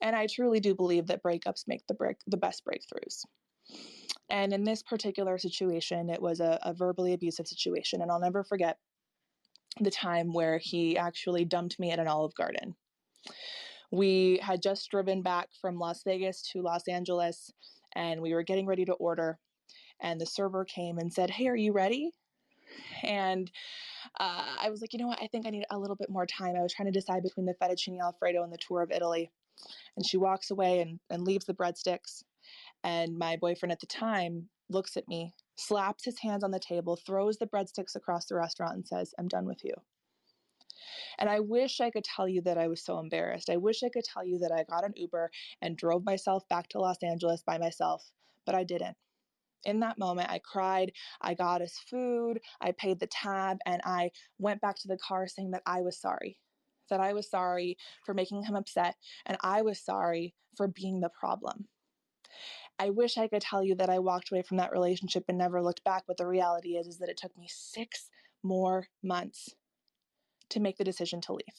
And 0.00 0.16
I 0.16 0.26
truly 0.26 0.60
do 0.60 0.74
believe 0.74 1.06
that 1.06 1.22
breakups 1.22 1.68
make 1.68 1.86
the 1.86 1.94
break 1.94 2.16
the 2.26 2.36
best 2.36 2.62
breakthroughs. 2.66 3.24
And 4.28 4.52
in 4.52 4.64
this 4.64 4.82
particular 4.82 5.38
situation, 5.38 6.10
it 6.10 6.20
was 6.20 6.40
a, 6.40 6.58
a 6.62 6.74
verbally 6.74 7.12
abusive 7.12 7.46
situation. 7.46 8.02
And 8.02 8.10
I'll 8.10 8.20
never 8.20 8.42
forget 8.42 8.78
the 9.80 9.90
time 9.90 10.32
where 10.32 10.58
he 10.58 10.98
actually 10.98 11.44
dumped 11.44 11.78
me 11.78 11.90
at 11.90 11.98
an 11.98 12.08
Olive 12.08 12.34
Garden. 12.34 12.74
We 13.90 14.40
had 14.42 14.62
just 14.62 14.90
driven 14.90 15.22
back 15.22 15.48
from 15.60 15.78
Las 15.78 16.02
Vegas 16.04 16.42
to 16.52 16.62
Los 16.62 16.88
Angeles 16.88 17.52
and 17.94 18.20
we 18.20 18.34
were 18.34 18.42
getting 18.42 18.66
ready 18.66 18.84
to 18.86 18.94
order. 18.94 19.38
And 20.00 20.20
the 20.20 20.26
server 20.26 20.64
came 20.64 20.98
and 20.98 21.12
said, 21.12 21.30
Hey, 21.30 21.48
are 21.48 21.56
you 21.56 21.72
ready? 21.72 22.10
And 23.02 23.50
uh, 24.18 24.56
I 24.60 24.70
was 24.70 24.80
like, 24.80 24.92
you 24.92 24.98
know 24.98 25.06
what? 25.06 25.22
I 25.22 25.26
think 25.26 25.46
I 25.46 25.50
need 25.50 25.64
a 25.70 25.78
little 25.78 25.96
bit 25.96 26.10
more 26.10 26.26
time. 26.26 26.56
I 26.56 26.62
was 26.62 26.72
trying 26.72 26.92
to 26.92 26.98
decide 26.98 27.22
between 27.22 27.46
the 27.46 27.54
fettuccine 27.54 28.00
alfredo 28.00 28.42
and 28.42 28.52
the 28.52 28.58
tour 28.58 28.82
of 28.82 28.90
Italy. 28.90 29.30
And 29.96 30.06
she 30.06 30.16
walks 30.16 30.50
away 30.50 30.80
and, 30.80 30.98
and 31.10 31.22
leaves 31.22 31.46
the 31.46 31.54
breadsticks. 31.54 32.24
And 32.82 33.16
my 33.16 33.36
boyfriend 33.36 33.72
at 33.72 33.80
the 33.80 33.86
time 33.86 34.48
looks 34.68 34.96
at 34.96 35.08
me, 35.08 35.34
slaps 35.56 36.04
his 36.04 36.18
hands 36.20 36.44
on 36.44 36.50
the 36.50 36.58
table, 36.58 36.96
throws 36.96 37.38
the 37.38 37.46
breadsticks 37.46 37.96
across 37.96 38.26
the 38.26 38.34
restaurant, 38.34 38.74
and 38.74 38.86
says, 38.86 39.14
I'm 39.18 39.28
done 39.28 39.46
with 39.46 39.64
you. 39.64 39.74
And 41.18 41.30
I 41.30 41.40
wish 41.40 41.80
I 41.80 41.90
could 41.90 42.04
tell 42.04 42.28
you 42.28 42.42
that 42.42 42.58
I 42.58 42.68
was 42.68 42.84
so 42.84 42.98
embarrassed. 42.98 43.48
I 43.48 43.56
wish 43.56 43.82
I 43.82 43.88
could 43.88 44.04
tell 44.04 44.24
you 44.24 44.38
that 44.40 44.52
I 44.52 44.64
got 44.64 44.84
an 44.84 44.92
Uber 44.96 45.30
and 45.62 45.76
drove 45.76 46.04
myself 46.04 46.46
back 46.48 46.68
to 46.70 46.80
Los 46.80 47.02
Angeles 47.02 47.42
by 47.42 47.58
myself, 47.58 48.10
but 48.44 48.54
I 48.54 48.64
didn't. 48.64 48.96
In 49.64 49.80
that 49.80 49.98
moment, 49.98 50.30
I 50.30 50.38
cried. 50.38 50.92
I 51.20 51.34
got 51.34 51.62
us 51.62 51.78
food. 51.88 52.40
I 52.60 52.72
paid 52.72 53.00
the 53.00 53.06
tab, 53.06 53.58
and 53.66 53.80
I 53.84 54.10
went 54.38 54.60
back 54.60 54.76
to 54.80 54.88
the 54.88 54.98
car 54.98 55.26
saying 55.26 55.52
that 55.52 55.62
I 55.66 55.82
was 55.82 55.98
sorry. 55.98 56.38
That 56.90 57.00
I 57.00 57.14
was 57.14 57.30
sorry 57.30 57.78
for 58.04 58.14
making 58.14 58.44
him 58.44 58.54
upset, 58.54 58.96
and 59.26 59.38
I 59.40 59.62
was 59.62 59.80
sorry 59.80 60.34
for 60.56 60.68
being 60.68 61.00
the 61.00 61.08
problem. 61.08 61.68
I 62.78 62.90
wish 62.90 63.16
I 63.16 63.28
could 63.28 63.42
tell 63.42 63.62
you 63.62 63.74
that 63.76 63.88
I 63.88 64.00
walked 64.00 64.30
away 64.30 64.42
from 64.42 64.56
that 64.56 64.72
relationship 64.72 65.24
and 65.28 65.38
never 65.38 65.62
looked 65.62 65.84
back, 65.84 66.04
but 66.06 66.16
the 66.16 66.26
reality 66.26 66.76
is, 66.76 66.86
is 66.86 66.98
that 66.98 67.08
it 67.08 67.16
took 67.16 67.36
me 67.36 67.46
six 67.48 68.08
more 68.42 68.88
months 69.02 69.54
to 70.50 70.60
make 70.60 70.76
the 70.76 70.84
decision 70.84 71.20
to 71.22 71.32
leave. 71.32 71.54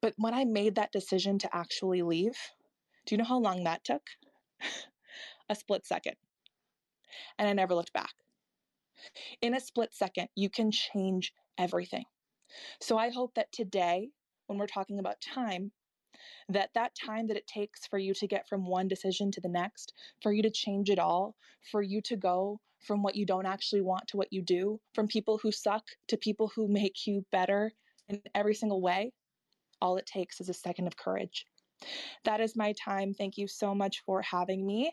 But 0.00 0.14
when 0.16 0.34
I 0.34 0.44
made 0.44 0.74
that 0.74 0.92
decision 0.92 1.38
to 1.40 1.56
actually 1.56 2.02
leave, 2.02 2.36
do 3.06 3.14
you 3.14 3.18
know 3.18 3.24
how 3.24 3.38
long 3.38 3.64
that 3.64 3.84
took? 3.84 4.02
a 5.48 5.54
split 5.54 5.86
second. 5.86 6.16
And 7.38 7.48
I 7.48 7.52
never 7.52 7.74
looked 7.74 7.92
back. 7.92 8.12
In 9.42 9.54
a 9.54 9.60
split 9.60 9.94
second, 9.94 10.28
you 10.34 10.48
can 10.48 10.70
change 10.70 11.32
everything. 11.58 12.04
So 12.80 12.96
I 12.96 13.10
hope 13.10 13.34
that 13.34 13.52
today, 13.52 14.10
when 14.46 14.58
we're 14.58 14.66
talking 14.66 14.98
about 14.98 15.20
time, 15.20 15.72
that 16.48 16.70
that 16.74 16.92
time 16.94 17.26
that 17.26 17.36
it 17.36 17.46
takes 17.46 17.86
for 17.86 17.98
you 17.98 18.14
to 18.14 18.26
get 18.26 18.48
from 18.48 18.66
one 18.66 18.88
decision 18.88 19.30
to 19.32 19.40
the 19.40 19.48
next 19.48 19.92
for 20.22 20.32
you 20.32 20.42
to 20.42 20.50
change 20.50 20.90
it 20.90 20.98
all 20.98 21.34
for 21.70 21.82
you 21.82 22.00
to 22.02 22.16
go 22.16 22.60
from 22.80 23.02
what 23.02 23.14
you 23.14 23.24
don't 23.24 23.46
actually 23.46 23.80
want 23.80 24.06
to 24.06 24.16
what 24.16 24.32
you 24.32 24.42
do 24.42 24.78
from 24.94 25.08
people 25.08 25.38
who 25.42 25.50
suck 25.50 25.84
to 26.08 26.16
people 26.16 26.50
who 26.54 26.68
make 26.68 27.06
you 27.06 27.24
better 27.32 27.72
in 28.08 28.20
every 28.34 28.54
single 28.54 28.80
way 28.80 29.12
all 29.80 29.96
it 29.96 30.06
takes 30.06 30.40
is 30.40 30.48
a 30.48 30.54
second 30.54 30.86
of 30.86 30.96
courage 30.96 31.46
that 32.24 32.40
is 32.40 32.56
my 32.56 32.72
time 32.72 33.14
thank 33.14 33.36
you 33.36 33.48
so 33.48 33.74
much 33.74 34.02
for 34.04 34.22
having 34.22 34.66
me 34.66 34.92